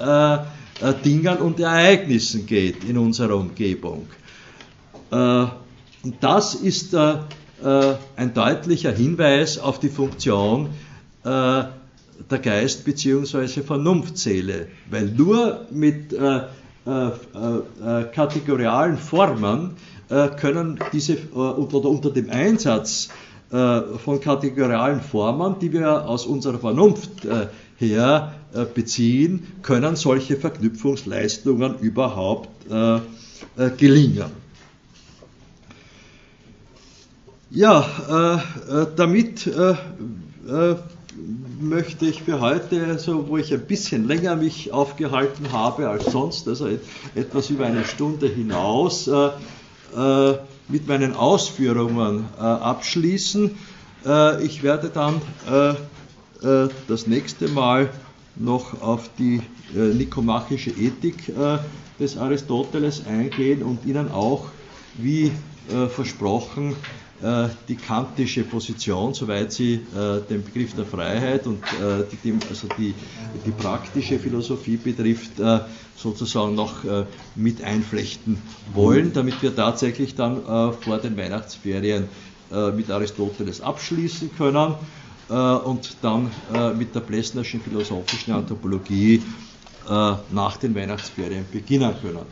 [1.05, 4.07] Dingen und Ereignissen geht in unserer Umgebung.
[5.11, 5.45] Äh,
[6.03, 7.17] und das ist äh,
[7.63, 10.69] äh, ein deutlicher Hinweis auf die Funktion
[11.23, 13.61] der Geist- bzw.
[13.61, 16.15] Vernunftseele, weil nur mit
[18.15, 19.75] kategorialen Formen
[20.39, 23.09] können diese oder unter dem Einsatz
[23.51, 27.27] von kategorialen Formen, die wir aus unserer Vernunft
[27.77, 28.33] her
[28.73, 32.49] beziehen, können solche Verknüpfungsleistungen überhaupt
[33.77, 34.31] gelingen.
[37.53, 40.75] Ja, äh, äh, damit äh, äh,
[41.59, 46.47] möchte ich für heute, also wo ich ein bisschen länger mich aufgehalten habe als sonst,
[46.47, 46.69] also
[47.13, 49.31] etwas über eine Stunde hinaus, äh,
[49.97, 50.37] äh,
[50.72, 53.51] mit meinen Ausführungen abschließen.
[54.41, 55.22] ich werde dann
[56.88, 57.89] das nächste Mal
[58.36, 59.41] noch auf die
[59.74, 61.32] nikomachische Ethik
[61.99, 64.45] des Aristoteles eingehen und Ihnen auch,
[64.95, 65.32] wie
[65.89, 66.76] versprochen, äh,
[67.67, 72.95] die kantische Position, soweit sie äh, den Begriff der Freiheit und äh, die, also die,
[73.45, 75.34] die praktische Philosophie betrifft,
[75.95, 76.84] sozusagen noch
[77.36, 78.41] mit einflechten
[78.74, 80.41] wollen, damit wir tatsächlich dann
[80.82, 82.09] vor den Weihnachtsferien
[82.76, 84.74] mit Aristoteles abschließen können
[85.30, 86.32] und dann
[86.78, 89.22] mit der Plessnerschen philosophischen Anthropologie
[89.88, 92.26] nach den Weihnachtsferien beginnen können.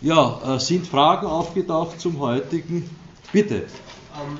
[0.00, 2.88] Ja, sind Fragen aufgetaucht zum heutigen
[3.32, 3.54] Bitte.
[3.56, 4.38] Ähm,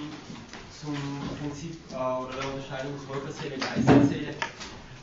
[0.81, 0.95] zum
[1.41, 4.35] Prinzip äh, oder der Unterscheidung Körperseele, Geisterseele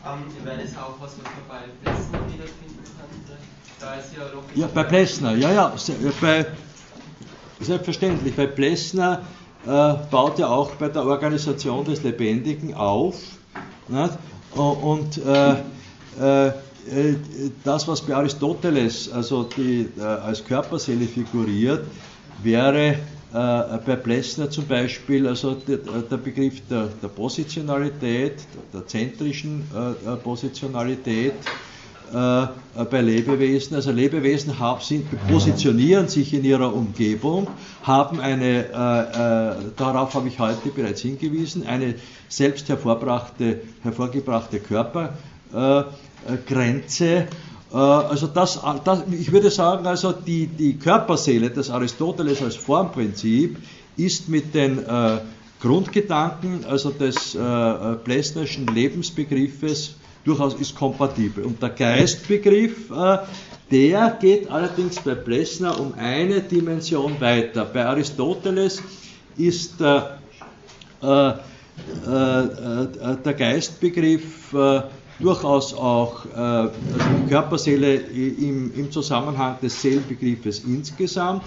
[0.05, 3.39] ähm, wäre das auch was, was man bei Plessner wiederfinden könnte?
[3.79, 4.23] Da ist ja,
[4.55, 6.45] ja bei Plessner, ja, ja, äh, bei,
[7.59, 8.35] selbstverständlich.
[8.35, 9.21] Bei Plessner
[9.65, 13.15] äh, baut ja auch bei der Organisation des Lebendigen auf.
[13.87, 14.13] Nicht?
[14.55, 16.51] Und äh,
[16.87, 17.15] äh,
[17.63, 21.85] das, was bei Aristoteles also die, äh, als Körperseele figuriert,
[22.43, 22.97] wäre äh,
[23.35, 28.35] bei Plessner zum Beispiel also der, Begriff der, der, Positionalität,
[28.73, 31.33] der zentrischen äh, äh Positionalität
[32.13, 32.45] äh,
[32.89, 33.75] bei Lebewesen.
[33.75, 37.47] Also Lebewesen haben, sind, positionieren sich in ihrer Umgebung,
[37.83, 41.95] haben eine, äh, äh, darauf habe ich heute bereits hingewiesen, eine
[42.29, 47.25] selbst hervorgebrachte, hervorgebrachte Körpergrenze äh,
[47.77, 53.57] also das, das, ich würde sagen, also die, die Körperseele des Aristoteles als Formprinzip
[53.97, 55.17] ist mit den äh,
[55.61, 61.43] Grundgedanken, also des äh, Plessnerschen Lebensbegriffes, durchaus ist kompatibel.
[61.43, 63.17] Und der Geistbegriff, äh,
[63.71, 67.65] der geht allerdings bei Plessner um eine Dimension weiter.
[67.65, 68.81] Bei Aristoteles
[69.37, 70.01] ist äh,
[71.01, 71.37] äh, äh
[73.25, 74.81] der Geistbegriff äh,
[75.19, 76.71] durchaus auch also
[77.29, 81.43] Körperseele im, im, Zusammenhang des Seelenbegriffes insgesamt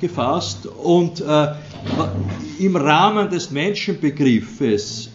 [0.00, 1.22] gefasst und
[2.58, 5.10] im Rahmen des Menschenbegriffes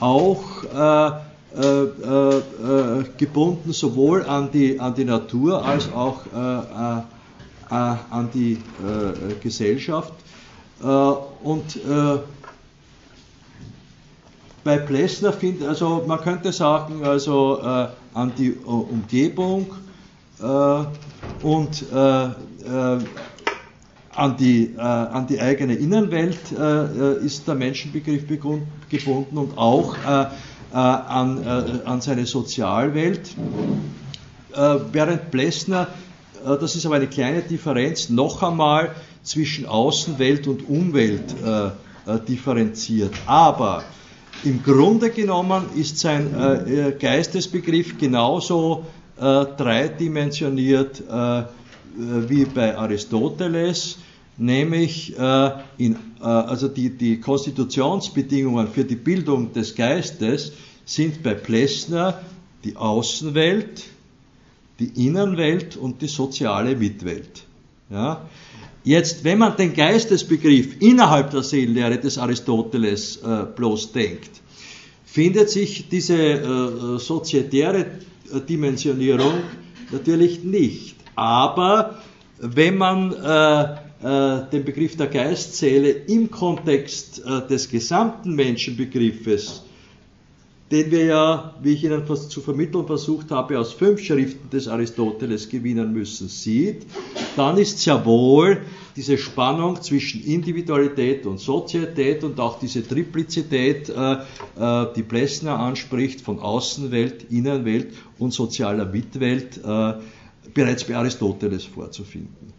[0.00, 0.44] auch
[1.56, 6.22] äh, äh, äh, gebunden sowohl an die, an die Natur als auch
[7.70, 8.58] an die
[9.40, 10.12] Gesellschaft.
[10.80, 11.78] und
[14.64, 19.74] bei Plessner findet, also man könnte sagen, also äh, an die uh, Umgebung
[20.40, 20.44] äh,
[21.42, 22.28] und äh,
[24.16, 26.52] an, die, an die eigene Innenwelt
[27.22, 29.96] ist der Menschenbegriff gebunden und auch
[30.74, 33.30] äh, an, äh, an seine Sozialwelt,
[34.54, 35.86] äh, während Plessner,
[36.44, 38.90] das ist aber eine kleine Differenz, noch einmal
[39.22, 41.34] zwischen Außenwelt und Umwelt
[42.28, 43.14] differenziert.
[43.24, 43.82] Aber
[44.42, 48.84] im Grunde genommen ist sein Geistesbegriff genauso
[49.16, 51.02] dreidimensioniert
[51.96, 53.98] wie bei Aristoteles
[54.36, 60.52] nämlich äh, in, äh, also die, die Konstitutionsbedingungen für die Bildung des Geistes
[60.84, 62.20] sind bei Plessner
[62.64, 63.84] die Außenwelt,
[64.78, 67.44] die Innenwelt und die soziale Mitwelt.
[67.90, 68.22] Ja?
[68.84, 74.30] Jetzt, wenn man den Geistesbegriff innerhalb der Seelenlehre des Aristoteles äh, bloß denkt,
[75.06, 77.86] findet sich diese äh, sozietäre
[78.32, 79.42] äh, Dimensionierung
[79.90, 80.96] natürlich nicht.
[81.14, 81.98] Aber
[82.38, 83.62] wenn man äh,
[84.02, 89.62] äh, den Begriff der Geistseele im Kontext äh, des gesamten Menschenbegriffes,
[90.74, 95.48] den wir ja, wie ich Ihnen zu vermitteln versucht habe, aus fünf Schriften des Aristoteles
[95.48, 96.84] gewinnen müssen, sieht,
[97.36, 98.60] dann ist sehr wohl
[98.96, 104.16] diese Spannung zwischen Individualität und Sozietät und auch diese Triplizität, äh,
[104.96, 109.60] die Plessner anspricht, von Außenwelt, Innenwelt und sozialer Mitwelt,
[110.54, 112.52] bereits bei Aristoteles vorzufinden.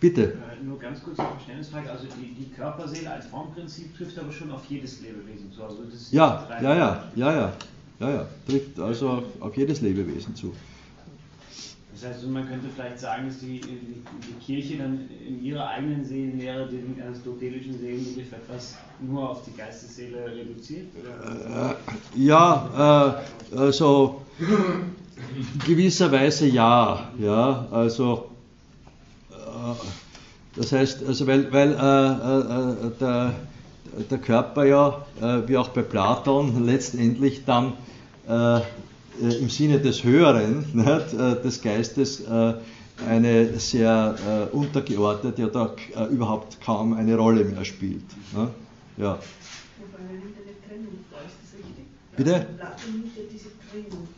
[0.00, 0.22] Bitte.
[0.22, 1.90] Äh, nur ganz kurz eine Verständnisfrage.
[1.90, 5.62] Also die, die, Körperseele als Formprinzip trifft aber schon auf jedes Lebewesen zu.
[5.62, 5.78] Also
[6.10, 7.52] ja, ja, ja, ja, ja,
[8.00, 10.52] ja, ja, trifft also auf, auf jedes Lebewesen zu.
[12.00, 16.04] Das heißt, man könnte vielleicht sagen, dass die, die, die Kirche dann in ihrer eigenen
[16.04, 20.86] Seelenlehre den aristotelischen Seelenbegriff etwas nur auf die Geistesseele reduziert?
[20.94, 21.70] Oder?
[21.70, 23.18] Äh, ja,
[23.52, 24.22] äh, also
[25.66, 27.10] gewisserweise ja.
[27.18, 28.30] ja also
[30.56, 33.34] das heißt, also weil, weil äh, äh, der,
[34.10, 37.74] der, Körper ja, äh, wie auch bei Platon, letztendlich dann
[38.28, 38.60] äh,
[39.20, 42.54] im Sinne des Höheren, nicht, äh, des Geistes, äh,
[43.08, 45.76] eine sehr untergeordnete oder
[46.10, 48.02] überhaupt kaum eine Rolle mehr spielt.
[48.34, 48.48] Ne?
[48.96, 49.20] Ja.
[52.16, 52.48] Bitte?
[52.56, 54.08] Platon nimmt ja diese Trennung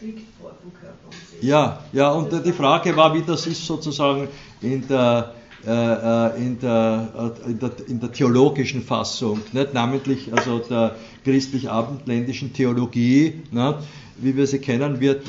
[0.00, 1.52] strikt vor vom Körper und Seele.
[1.52, 4.28] Ja, ja, und die Frage war, wie das ist sozusagen
[4.62, 5.34] in der,
[5.66, 9.74] äh, äh in, der, äh, in, der, in der theologischen Fassung, nicht?
[9.74, 13.74] namentlich also der christlich-abendländischen Theologie, nicht?
[14.16, 15.22] wie wir sie kennen, wird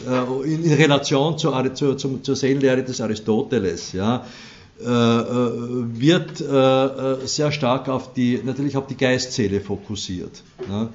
[0.44, 4.26] in, in, Relation zur, zur, zur, zur Seelenlehre des Aristoteles, ja,
[4.78, 10.44] wird sehr stark auf die, natürlich auf die Geistseele fokussiert.
[10.68, 10.90] Ne?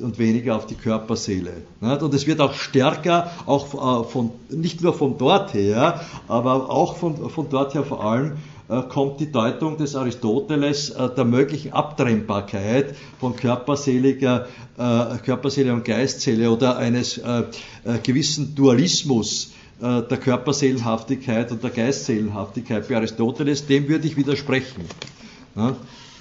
[0.00, 1.52] Und, weniger auf die Körperseele.
[1.80, 6.96] Und es wird auch stärker, auch äh, von, nicht nur von dort her, aber auch
[6.96, 8.32] von, von dort her vor allem,
[8.68, 14.46] äh, kommt die Deutung des Aristoteles äh, der möglichen Abtrennbarkeit von Körperseeliger,
[14.76, 17.20] Körperseele und Geistseele oder eines
[18.02, 24.84] gewissen Dualismus der Körperseelenhaftigkeit und der Geistseelenhaftigkeit bei Aristoteles, dem würde ich widersprechen.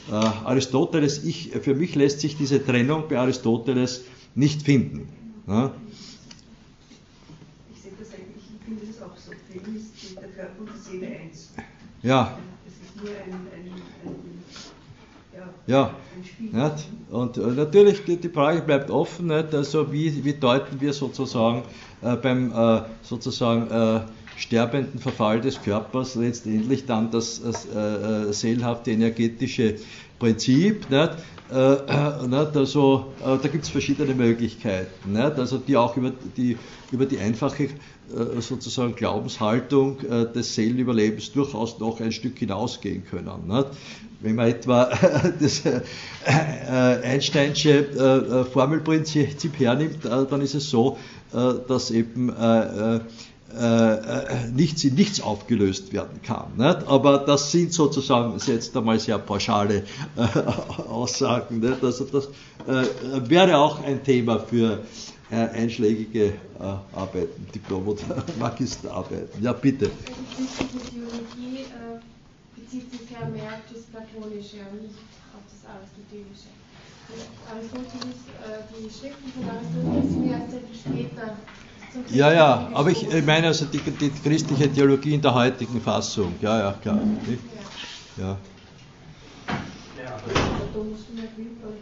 [0.10, 4.04] Äh, Aristoteles, ich, für mich lässt sich diese Trennung bei Aristoteles
[4.36, 5.08] nicht finden.
[5.48, 5.72] Ja?
[7.74, 9.32] Ich sehe das eigentlich, ich finde das auch so.
[9.32, 11.50] Für ihn ist der Körper und die Seele eins.
[12.02, 12.38] Ja.
[12.68, 14.34] Es ist nur ein, ein, ein
[15.36, 15.96] ja, ja.
[16.40, 16.88] Nicht?
[17.10, 19.54] Und äh, natürlich, die, die, Frage bleibt offen, nicht?
[19.54, 21.64] Also wie, wie deuten wir sozusagen
[22.02, 24.02] äh, beim äh, sozusagen äh,
[24.38, 27.42] sterbenden Verfall des Körpers letztendlich dann das
[27.74, 29.76] äh, äh, seelenhafte energetische
[30.20, 30.90] Prinzip.
[30.90, 31.12] Nicht?
[31.52, 32.56] Äh, äh, nicht?
[32.58, 35.38] Also, äh, da gibt es verschiedene Möglichkeiten, nicht?
[35.38, 36.58] Also, die auch über die,
[36.92, 37.70] über die einfache äh,
[38.40, 39.98] sozusagen Glaubenshaltung
[40.34, 43.66] des Seelenüberlebens durchaus noch ein Stück hinausgehen können.
[44.22, 44.86] Wenn man etwa
[45.40, 45.64] das
[47.04, 50.98] Einsteinsche Formelprinzip hernimmt, dann ist es so,
[51.32, 52.32] dass eben
[54.54, 56.48] nichts in nichts aufgelöst werden kann.
[56.58, 56.88] Nicht?
[56.88, 59.84] Aber das sind sozusagen jetzt einmal sehr pauschale
[60.90, 61.60] Aussagen.
[61.60, 61.84] Nicht?
[61.84, 62.30] Also das
[63.30, 64.80] wäre auch ein Thema für
[65.34, 66.34] äh, einschlägige äh,
[66.94, 69.42] Arbeiten, Diplom- oder Magisterarbeiten.
[69.42, 69.90] Ja, bitte.
[69.90, 72.00] Die christliche Theologie äh,
[72.56, 75.00] bezieht sich ja mehr auf das Platonische und nicht
[75.34, 76.54] auf das Aristotelische.
[77.50, 80.54] Aristoteles, äh, die Schriften von Aristoteles sind erst
[80.86, 81.38] später.
[82.10, 86.60] Ja, ja, aber ich, meine also die, die, christliche Theologie in der heutigen Fassung, ja,
[86.60, 87.00] ja, klar.
[88.18, 88.38] Ja.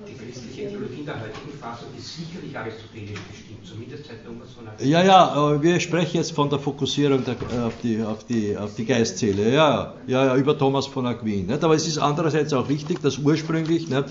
[0.07, 4.67] Die christliche Theologie in der heutigen Fassung ist sicherlich aristotelisch bestimmt, zumindest seit Thomas von
[4.67, 4.89] Aquin.
[4.89, 7.35] Ja, ja, aber wir sprechen jetzt von der Fokussierung der,
[7.65, 11.47] auf, die, auf, die, auf die Geistseele, ja, ja, ja, über Thomas von Aquin.
[11.47, 11.63] Nicht?
[11.63, 14.05] Aber es ist andererseits auch wichtig, dass ursprünglich nicht,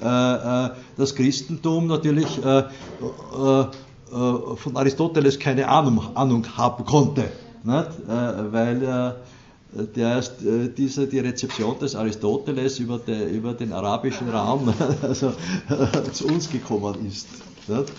[0.00, 3.66] äh, äh das Christentum natürlich äh, äh,
[4.12, 7.30] äh, von Aristoteles keine Ahnung, Ahnung haben konnte,
[7.64, 7.88] nicht?
[8.08, 9.16] Äh, weil
[9.72, 14.72] der ist, äh, diese, die Rezeption des Aristoteles über, de, über den arabischen Raum
[15.02, 15.32] also,
[15.68, 17.28] äh, zu uns gekommen ist.
[17.68, 17.92] Nicht?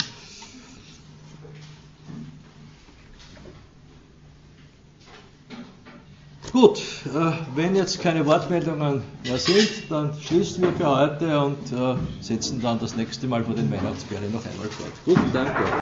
[6.54, 6.80] Gut,
[7.14, 12.62] äh, wenn jetzt keine Wortmeldungen mehr sind, dann schließen wir für heute und äh, setzen
[12.62, 14.92] dann das nächste Mal vor den Weihnachtsferien noch einmal fort.
[15.06, 15.66] Gut, danke.